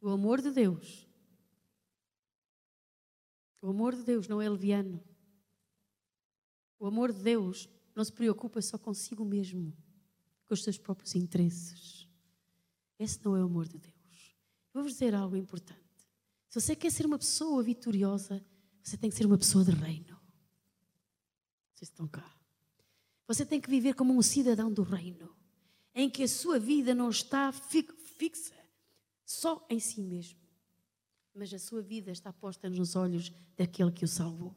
O 0.00 0.10
amor 0.10 0.40
de 0.40 0.50
Deus. 0.50 1.08
O 3.62 3.68
amor 3.68 3.94
de 3.94 4.02
Deus 4.02 4.28
não 4.28 4.40
é 4.40 4.48
leviano. 4.48 5.02
O 6.78 6.86
amor 6.86 7.12
de 7.12 7.22
Deus 7.22 7.68
não 7.94 8.02
se 8.02 8.12
preocupa 8.12 8.62
só 8.62 8.78
consigo 8.78 9.22
mesmo, 9.24 9.76
com 10.46 10.54
os 10.54 10.64
seus 10.64 10.78
próprios 10.78 11.14
interesses. 11.14 11.99
Esse 13.00 13.18
não 13.24 13.34
é 13.34 13.40
o 13.40 13.46
amor 13.46 13.66
de 13.66 13.78
Deus. 13.78 14.36
Vou-vos 14.74 14.92
dizer 14.92 15.14
algo 15.14 15.34
importante. 15.34 15.80
Se 16.50 16.60
você 16.60 16.76
quer 16.76 16.92
ser 16.92 17.06
uma 17.06 17.18
pessoa 17.18 17.62
vitoriosa, 17.62 18.44
você 18.82 18.96
tem 18.98 19.08
que 19.08 19.16
ser 19.16 19.24
uma 19.24 19.38
pessoa 19.38 19.64
de 19.64 19.70
reino. 19.70 20.20
Vocês 21.74 21.88
estão 21.88 22.06
cá. 22.06 22.30
Você 23.26 23.46
tem 23.46 23.58
que 23.58 23.70
viver 23.70 23.94
como 23.94 24.14
um 24.14 24.20
cidadão 24.20 24.70
do 24.70 24.82
reino, 24.82 25.34
em 25.94 26.10
que 26.10 26.24
a 26.24 26.28
sua 26.28 26.58
vida 26.58 26.94
não 26.94 27.08
está 27.08 27.50
fixa 27.52 28.54
só 29.24 29.64
em 29.70 29.80
si 29.80 30.02
mesmo, 30.02 30.38
mas 31.32 31.54
a 31.54 31.58
sua 31.58 31.80
vida 31.80 32.10
está 32.10 32.32
posta 32.32 32.68
nos 32.68 32.96
olhos 32.96 33.32
daquele 33.56 33.92
que 33.92 34.04
o 34.04 34.08
salvou. 34.08 34.54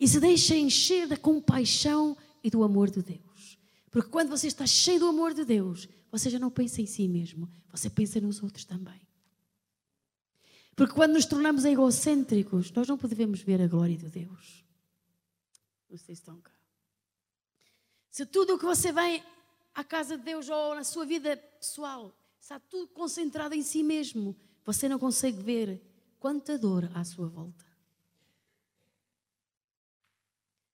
E 0.00 0.08
se 0.08 0.18
deixa 0.18 0.56
encher 0.56 1.06
da 1.06 1.16
compaixão 1.16 2.16
e 2.42 2.50
do 2.50 2.64
amor 2.64 2.90
de 2.90 3.02
Deus. 3.02 3.57
Porque 3.90 4.10
quando 4.10 4.30
você 4.30 4.46
está 4.46 4.66
cheio 4.66 5.00
do 5.00 5.06
amor 5.06 5.34
de 5.34 5.44
Deus, 5.44 5.88
você 6.10 6.28
já 6.30 6.38
não 6.38 6.50
pensa 6.50 6.82
em 6.82 6.86
si 6.86 7.08
mesmo, 7.08 7.50
você 7.70 7.88
pensa 7.88 8.20
nos 8.20 8.42
outros 8.42 8.64
também. 8.64 9.00
Porque 10.76 10.94
quando 10.94 11.14
nos 11.14 11.26
tornamos 11.26 11.64
egocêntricos, 11.64 12.70
nós 12.72 12.86
não 12.86 12.96
podemos 12.96 13.40
ver 13.40 13.60
a 13.60 13.66
glória 13.66 13.96
de 13.96 14.08
Deus. 14.08 14.64
Vocês 15.88 16.18
estão 16.18 16.40
cá. 16.40 16.52
Se 18.10 18.24
tudo 18.26 18.54
o 18.54 18.58
que 18.58 18.64
você 18.64 18.92
vem 18.92 19.22
à 19.74 19.84
casa 19.84 20.16
de 20.16 20.24
Deus 20.24 20.48
ou 20.48 20.74
na 20.74 20.84
sua 20.84 21.06
vida 21.06 21.36
pessoal 21.36 22.12
está 22.40 22.58
tudo 22.58 22.88
concentrado 22.88 23.54
em 23.54 23.62
si 23.62 23.82
mesmo. 23.82 24.36
Você 24.64 24.88
não 24.88 24.98
consegue 24.98 25.40
ver 25.42 25.82
quanta 26.18 26.58
dor 26.58 26.90
há 26.94 27.00
à 27.00 27.04
sua 27.04 27.28
volta. 27.28 27.64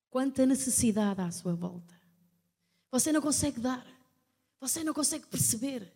Quanta 0.08 0.46
necessidade 0.46 1.20
há 1.20 1.26
à 1.26 1.30
sua 1.32 1.54
volta. 1.54 1.93
Você 2.94 3.10
não 3.10 3.20
consegue 3.20 3.58
dar. 3.58 3.84
Você 4.60 4.84
não 4.84 4.94
consegue 4.94 5.26
perceber. 5.26 5.92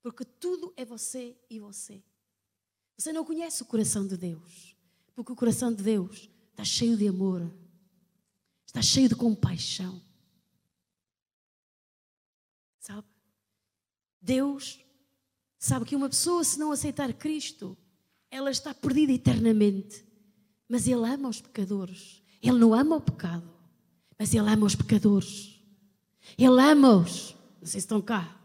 Porque 0.00 0.24
tudo 0.24 0.72
é 0.76 0.84
você 0.84 1.36
e 1.50 1.58
você. 1.58 2.00
Você 2.96 3.12
não 3.12 3.24
conhece 3.24 3.64
o 3.64 3.66
coração 3.66 4.06
de 4.06 4.16
Deus. 4.16 4.76
Porque 5.12 5.32
o 5.32 5.34
coração 5.34 5.74
de 5.74 5.82
Deus 5.82 6.30
está 6.52 6.64
cheio 6.64 6.96
de 6.96 7.08
amor. 7.08 7.52
Está 8.64 8.80
cheio 8.80 9.08
de 9.08 9.16
compaixão. 9.16 10.00
Sabe? 12.78 13.08
Deus 14.22 14.78
Sabe 15.58 15.86
que 15.86 15.96
uma 15.96 16.10
pessoa, 16.10 16.44
se 16.44 16.58
não 16.58 16.70
aceitar 16.70 17.10
Cristo, 17.14 17.74
ela 18.30 18.50
está 18.50 18.72
perdida 18.72 19.12
eternamente. 19.12 20.04
Mas 20.68 20.86
Ele 20.86 21.06
ama 21.08 21.28
os 21.28 21.40
pecadores. 21.40 22.22
Ele 22.40 22.58
não 22.58 22.72
ama 22.72 22.96
o 22.96 23.00
pecado, 23.00 23.50
mas 24.16 24.32
Ele 24.32 24.46
ama 24.46 24.66
os 24.66 24.76
pecadores. 24.76 25.53
Ele 26.38 26.60
ama-os. 26.60 27.34
Não 27.60 27.66
sei 27.66 27.72
se 27.72 27.78
estão 27.78 28.00
cá. 28.00 28.36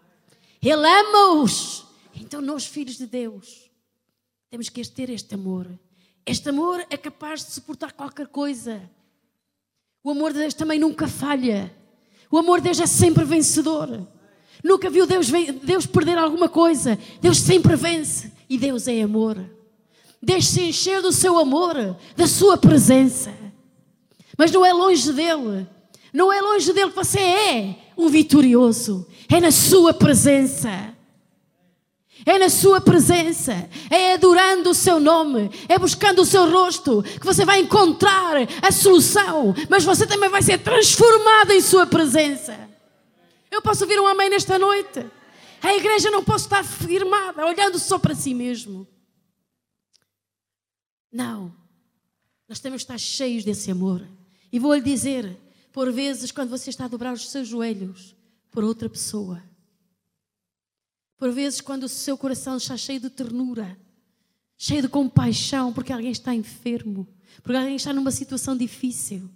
Ele 0.62 0.86
ama-os. 0.86 1.86
Então, 2.16 2.42
nós, 2.42 2.66
filhos 2.66 2.98
de 2.98 3.06
Deus, 3.06 3.70
temos 4.50 4.70
que 4.70 4.86
ter 4.88 5.10
este 5.10 5.36
amor. 5.36 5.68
Este 6.26 6.50
amor 6.50 6.86
é 6.90 6.98
capaz 6.98 7.46
de 7.46 7.52
suportar 7.52 7.92
qualquer 7.94 8.28
coisa. 8.28 8.82
O 10.04 10.12
amor 10.12 10.34
de 10.34 10.40
Deus 10.40 10.54
também 10.54 10.80
nunca 10.80 11.08
falha. 11.08 11.76
O 12.30 12.38
amor 12.38 12.60
de 12.60 12.66
Deus 12.66 12.80
é 12.80 12.86
sempre 12.86 13.24
vencedor. 13.24 14.08
Nunca 14.64 14.90
viu 14.90 15.08
Deus, 15.08 15.28
Deus 15.64 15.86
perder 15.86 16.18
alguma 16.18 16.50
coisa. 16.50 17.00
Deus 17.22 17.38
sempre 17.40 17.76
vence. 17.76 18.32
E 18.50 18.58
Deus 18.58 18.88
é 18.88 19.02
amor. 19.02 19.38
Deixe-se 20.22 20.62
encher 20.62 21.02
do 21.02 21.12
seu 21.12 21.38
amor, 21.38 21.76
da 22.16 22.28
sua 22.28 22.58
presença. 22.58 23.34
Mas 24.38 24.52
não 24.52 24.66
é 24.66 24.74
longe 24.74 25.12
dele. 25.14 25.68
Não 26.14 26.32
é 26.32 26.42
longe 26.42 26.72
dele 26.74 26.90
que 26.90 26.96
você 26.96 27.20
é 27.20 27.76
um 27.98 28.10
vitorioso. 28.10 29.08
É 29.30 29.40
na 29.40 29.52
sua 29.52 29.94
presença. 29.94 30.96
É 32.26 32.38
na 32.38 32.50
sua 32.50 32.82
presença, 32.82 33.70
é 33.90 34.14
adorando 34.14 34.70
o 34.70 34.74
seu 34.74 35.00
nome, 35.00 35.50
é 35.70 35.80
buscando 35.80 36.22
o 36.22 36.26
seu 36.26 36.52
rosto 36.52 37.02
que 37.02 37.26
você 37.26 37.46
vai 37.46 37.62
encontrar 37.62 38.36
a 38.62 38.72
solução, 38.72 39.56
mas 39.70 39.86
você 39.86 40.06
também 40.06 40.30
vai 40.30 40.42
ser 40.42 40.60
transformado 40.60 41.52
em 41.52 41.62
sua 41.62 41.88
presença. 41.88 42.70
Eu 43.50 43.62
posso 43.62 43.86
ouvir 43.86 44.00
um 44.00 44.06
amém 44.06 44.30
nesta 44.30 44.60
noite. 44.60 45.06
A 45.62 45.74
igreja 45.74 46.12
não 46.12 46.24
pode 46.24 46.42
estar 46.42 46.64
firmada, 46.64 47.46
olhando 47.46 47.80
só 47.80 47.98
para 47.98 48.14
si 48.14 48.34
mesmo. 48.34 48.88
Não. 51.12 51.54
Nós 52.48 52.60
temos 52.60 52.84
que 52.84 52.84
estar 52.84 52.98
cheios 52.98 53.44
desse 53.44 53.72
amor. 53.72 54.06
E 54.52 54.60
vou-lhe 54.60 54.82
dizer, 54.82 55.38
por 55.72 55.92
vezes, 55.92 56.32
quando 56.32 56.50
você 56.50 56.70
está 56.70 56.86
a 56.86 56.88
dobrar 56.88 57.14
os 57.14 57.30
seus 57.30 57.48
joelhos 57.48 58.16
por 58.52 58.64
outra 58.64 58.90
pessoa, 58.90 59.42
por 61.18 61.32
vezes, 61.32 61.62
quando 61.62 61.84
o 61.84 61.90
seu 61.90 62.18
coração 62.18 62.58
está 62.58 62.78
cheio 62.78 63.00
de 63.00 63.10
ternura, 63.10 63.78
cheio 64.58 64.82
de 64.82 64.88
compaixão, 64.88 65.74
porque 65.74 65.92
alguém 65.92 66.12
está 66.12 66.34
enfermo, 66.34 67.08
porque 67.44 67.58
alguém 67.58 67.76
está 67.76 67.94
numa 67.94 68.12
situação 68.12 68.56
difícil, 68.56 69.30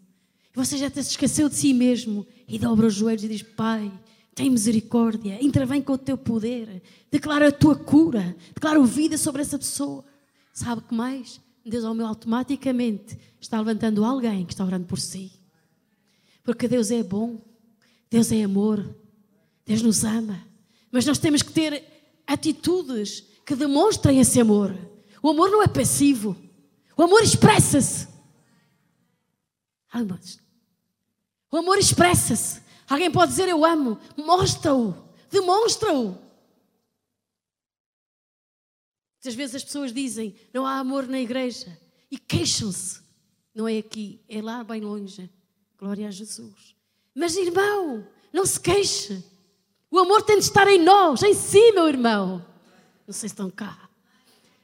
e 0.54 0.58
você 0.58 0.78
já 0.78 0.90
se 0.90 1.00
esqueceu 1.00 1.50
de 1.50 1.56
si 1.56 1.74
mesmo 1.74 2.26
e 2.48 2.60
dobra 2.60 2.88
os 2.88 2.94
joelhos 2.94 3.24
e 3.24 3.28
diz: 3.28 3.42
Pai, 3.42 3.92
tem 4.36 4.50
misericórdia, 4.50 5.44
intervém 5.44 5.82
com 5.82 5.94
o 5.94 5.98
teu 5.98 6.18
poder, 6.18 6.82
declara 7.12 7.50
a 7.50 7.52
tua 7.52 7.76
cura, 7.76 8.36
declara 8.54 8.82
vida 8.84 9.18
sobre 9.18 9.42
essa 9.42 9.58
pessoa. 9.58 10.06
Sabe 10.54 10.82
que 10.84 10.94
mais? 10.94 11.42
Deus 11.66 11.84
automaticamente 11.86 13.18
está 13.40 13.60
levantando 13.60 14.04
alguém 14.04 14.46
que 14.46 14.54
está 14.54 14.64
orando 14.64 14.86
por 14.86 15.00
si. 15.00 15.32
Porque 16.44 16.68
Deus 16.68 16.92
é 16.92 17.02
bom, 17.02 17.42
Deus 18.10 18.32
é 18.32 18.44
amor, 18.44 18.96
Deus 19.66 19.82
nos 19.82 20.04
ama. 20.04 20.46
Mas 20.92 21.06
nós 21.06 21.18
temos 21.18 21.42
que 21.42 21.52
ter 21.52 21.84
atitudes 22.28 23.22
que 23.46 23.56
demonstrem 23.56 24.20
esse 24.20 24.40
amor. 24.40 24.78
O 25.22 25.30
amor 25.30 25.50
não 25.50 25.64
é 25.64 25.68
passivo, 25.68 26.36
o 26.98 27.02
amor 27.02 27.24
expressa-se. 27.24 28.08
O 31.52 31.58
amor 31.58 31.78
expressa-se. 31.78 32.62
Alguém 32.90 33.10
pode 33.10 33.32
dizer 33.32 33.48
eu 33.48 33.64
amo, 33.64 33.98
mostra-o, 34.18 34.94
demonstra-o. 35.32 36.18
Muitas 39.16 39.36
vezes 39.36 39.56
as 39.56 39.64
pessoas 39.64 39.94
dizem 39.94 40.36
não 40.54 40.66
há 40.66 40.78
amor 40.78 41.08
na 41.08 41.20
igreja 41.20 41.80
e 42.12 42.18
queixam-se. 42.18 43.02
Não 43.56 43.68
é 43.68 43.78
aqui, 43.78 44.20
é 44.28 44.42
lá 44.42 44.64
bem 44.64 44.82
longe. 44.82 45.30
Glória 45.84 46.08
a 46.08 46.12
Jesus. 46.12 46.78
Mas 47.14 47.36
irmão, 47.36 48.08
não 48.32 48.46
se 48.46 48.58
queixe. 48.58 49.22
O 49.92 50.00
amor 50.00 50.22
tem 50.22 50.38
de 50.38 50.46
estar 50.46 50.66
em 50.70 50.82
nós, 50.82 51.22
em 51.24 51.34
si, 51.34 51.74
meu 51.74 51.90
irmão. 51.90 52.38
Não 53.06 53.14
sei 53.14 53.28
se 53.28 53.34
estão 53.34 53.50
cá. 53.50 53.90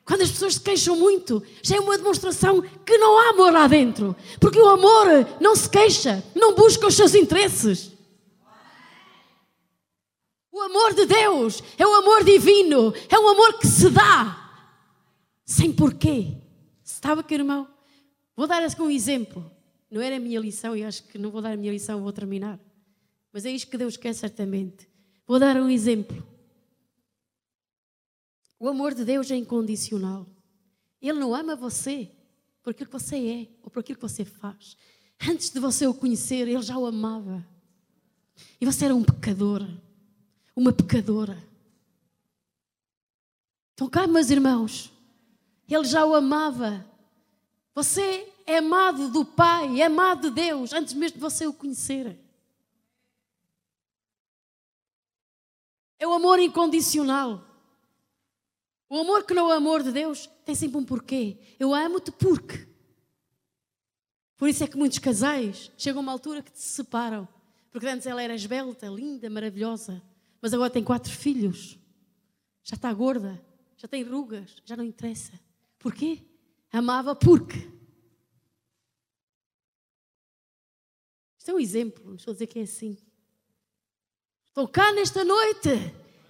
Quando 0.05 0.21
as 0.21 0.31
pessoas 0.31 0.53
se 0.53 0.61
queixam 0.61 0.95
muito, 0.95 1.43
já 1.61 1.75
é 1.75 1.79
uma 1.81 1.97
demonstração 1.97 2.61
que 2.61 2.97
não 2.97 3.17
há 3.17 3.31
amor 3.31 3.51
lá 3.51 3.67
dentro. 3.67 4.15
Porque 4.39 4.57
o 4.57 4.69
amor 4.69 5.07
não 5.41 5.57
se 5.57 5.69
queixa, 5.69 6.23
não 6.33 6.55
busca 6.55 6.87
os 6.87 6.95
seus 6.95 7.13
interesses. 7.13 7.91
O 10.53 10.61
amor 10.61 10.93
de 10.93 11.05
Deus 11.05 11.61
é 11.77 11.85
o 11.85 11.95
amor 11.95 12.23
divino, 12.23 12.93
é 13.09 13.19
um 13.19 13.27
amor 13.27 13.59
que 13.59 13.67
se 13.67 13.89
dá 13.89 14.53
sem 15.43 15.69
porquê. 15.73 16.37
Estava 16.81 17.19
aqui, 17.19 17.33
irmão? 17.33 17.67
Vou 18.37 18.47
dar 18.47 18.63
assim 18.63 18.81
um 18.81 18.89
exemplo. 18.89 19.58
Não 19.89 20.01
era 20.01 20.17
a 20.17 20.19
minha 20.19 20.39
lição 20.39 20.75
e 20.75 20.83
acho 20.83 21.03
que 21.03 21.17
não 21.17 21.31
vou 21.31 21.41
dar 21.41 21.53
a 21.53 21.57
minha 21.57 21.71
lição, 21.71 22.01
vou 22.01 22.13
terminar. 22.13 22.59
Mas 23.31 23.45
é 23.45 23.51
isto 23.51 23.69
que 23.69 23.77
Deus 23.77 23.97
quer 23.97 24.13
certamente. 24.13 24.87
Vou 25.25 25.39
dar 25.39 25.55
um 25.57 25.69
exemplo. 25.69 26.25
O 28.59 28.67
amor 28.67 28.93
de 28.93 29.05
Deus 29.05 29.31
é 29.31 29.35
incondicional. 29.35 30.27
Ele 31.01 31.19
não 31.19 31.33
ama 31.33 31.55
você 31.55 32.11
por 32.61 32.71
aquilo 32.71 32.89
que 32.89 32.99
você 32.99 33.15
é 33.15 33.47
ou 33.63 33.69
por 33.69 33.79
aquilo 33.79 33.97
que 33.97 34.07
você 34.07 34.25
faz. 34.25 34.75
Antes 35.27 35.49
de 35.49 35.59
você 35.59 35.87
o 35.87 35.93
conhecer, 35.93 36.47
Ele 36.47 36.61
já 36.61 36.77
o 36.77 36.85
amava. 36.85 37.45
E 38.59 38.65
você 38.65 38.85
era 38.85 38.95
um 38.95 39.03
pecador, 39.03 39.65
uma 40.55 40.71
pecadora. 40.71 41.41
Então 43.73 43.89
cá, 43.89 44.07
meus 44.07 44.29
irmãos, 44.29 44.91
Ele 45.67 45.85
já 45.85 46.05
o 46.05 46.13
amava. 46.13 46.85
Você 47.73 48.28
é 48.49 48.57
amado 48.57 49.09
do 49.09 49.23
Pai, 49.23 49.79
é 49.79 49.85
amado 49.85 50.29
de 50.29 50.35
Deus, 50.35 50.73
antes 50.73 50.93
mesmo 50.93 51.17
de 51.17 51.21
você 51.21 51.45
o 51.45 51.53
conhecer. 51.53 52.17
É 55.99 56.07
o 56.07 56.13
amor 56.13 56.39
incondicional. 56.39 57.45
O 58.89 58.97
amor 58.97 59.23
que 59.23 59.35
não 59.35 59.51
é 59.51 59.53
o 59.53 59.57
amor 59.57 59.83
de 59.83 59.91
Deus 59.91 60.27
tem 60.43 60.55
sempre 60.55 60.77
um 60.77 60.83
porquê. 60.83 61.37
Eu 61.59 61.75
amo-te 61.75 62.11
porque. 62.11 62.67
Por 64.35 64.49
isso 64.49 64.63
é 64.63 64.67
que 64.67 64.77
muitos 64.77 64.97
casais 64.97 65.71
chegam 65.77 65.99
a 65.99 66.03
uma 66.03 66.11
altura 66.11 66.41
que 66.41 66.49
se 66.53 66.69
separam. 66.69 67.27
Porque 67.69 67.85
antes 67.85 68.07
ela 68.07 68.23
era 68.23 68.33
esbelta, 68.33 68.87
linda, 68.87 69.29
maravilhosa. 69.29 70.01
Mas 70.41 70.53
agora 70.53 70.71
tem 70.71 70.83
quatro 70.83 71.11
filhos. 71.11 71.77
Já 72.63 72.75
está 72.75 72.91
gorda. 72.91 73.39
Já 73.77 73.87
tem 73.87 74.01
rugas. 74.01 74.55
Já 74.65 74.75
não 74.75 74.83
interessa. 74.83 75.33
Porquê? 75.77 76.19
Amava 76.71 77.13
porque. 77.13 77.78
É 81.49 81.53
um 81.53 81.59
exemplo. 81.59 82.03
Não 82.05 82.15
estou 82.15 82.31
a 82.31 82.35
dizer 82.35 82.45
que 82.45 82.59
é 82.59 82.61
assim. 82.61 82.95
Estou 84.47 84.67
cá 84.67 84.91
nesta 84.91 85.25
noite 85.25 85.69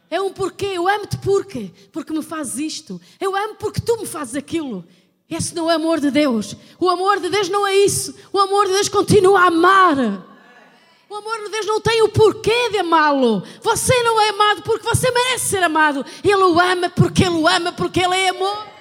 é 0.10 0.21
um 0.21 0.32
porquê. 0.32 0.67
Eu 0.67 0.88
amo-te 0.88 1.17
porque? 1.17 1.71
Porque 1.91 2.13
me 2.13 2.23
fazes 2.23 2.58
isto. 2.58 3.01
Eu 3.19 3.36
amo 3.36 3.55
porque 3.55 3.82
tu 3.82 3.97
me 3.97 4.05
fazes 4.05 4.36
aquilo. 4.36 4.86
Esse 5.29 5.53
não 5.53 5.69
é 5.69 5.75
amor 5.75 5.99
de 5.99 6.10
Deus. 6.10 6.55
O 6.79 6.89
amor 6.89 7.19
de 7.19 7.27
Deus 7.27 7.49
não 7.49 7.67
é 7.67 7.75
isso. 7.75 8.15
O 8.32 8.39
amor 8.39 8.65
de 8.67 8.71
Deus 8.71 8.88
continua 8.88 9.41
a 9.41 9.47
amar. 9.47 9.97
O 11.10 11.15
amor 11.15 11.43
de 11.43 11.49
Deus 11.49 11.65
não 11.65 11.82
tem 11.82 12.01
o 12.01 12.10
porquê 12.10 12.69
de 12.69 12.77
amá-lo. 12.77 13.43
Você 13.62 13.93
não 14.03 14.21
é 14.21 14.29
amado 14.29 14.63
porque 14.63 14.88
você 14.88 15.12
merece 15.12 15.49
ser 15.49 15.63
amado. 15.63 16.05
Ele 16.23 16.43
o 16.43 16.58
ama 16.58 16.89
porque 16.89 17.25
ele 17.25 17.36
o 17.36 17.45
ama, 17.45 17.73
porque 17.73 17.99
ele 17.99 18.15
é 18.15 18.29
amor. 18.29 18.78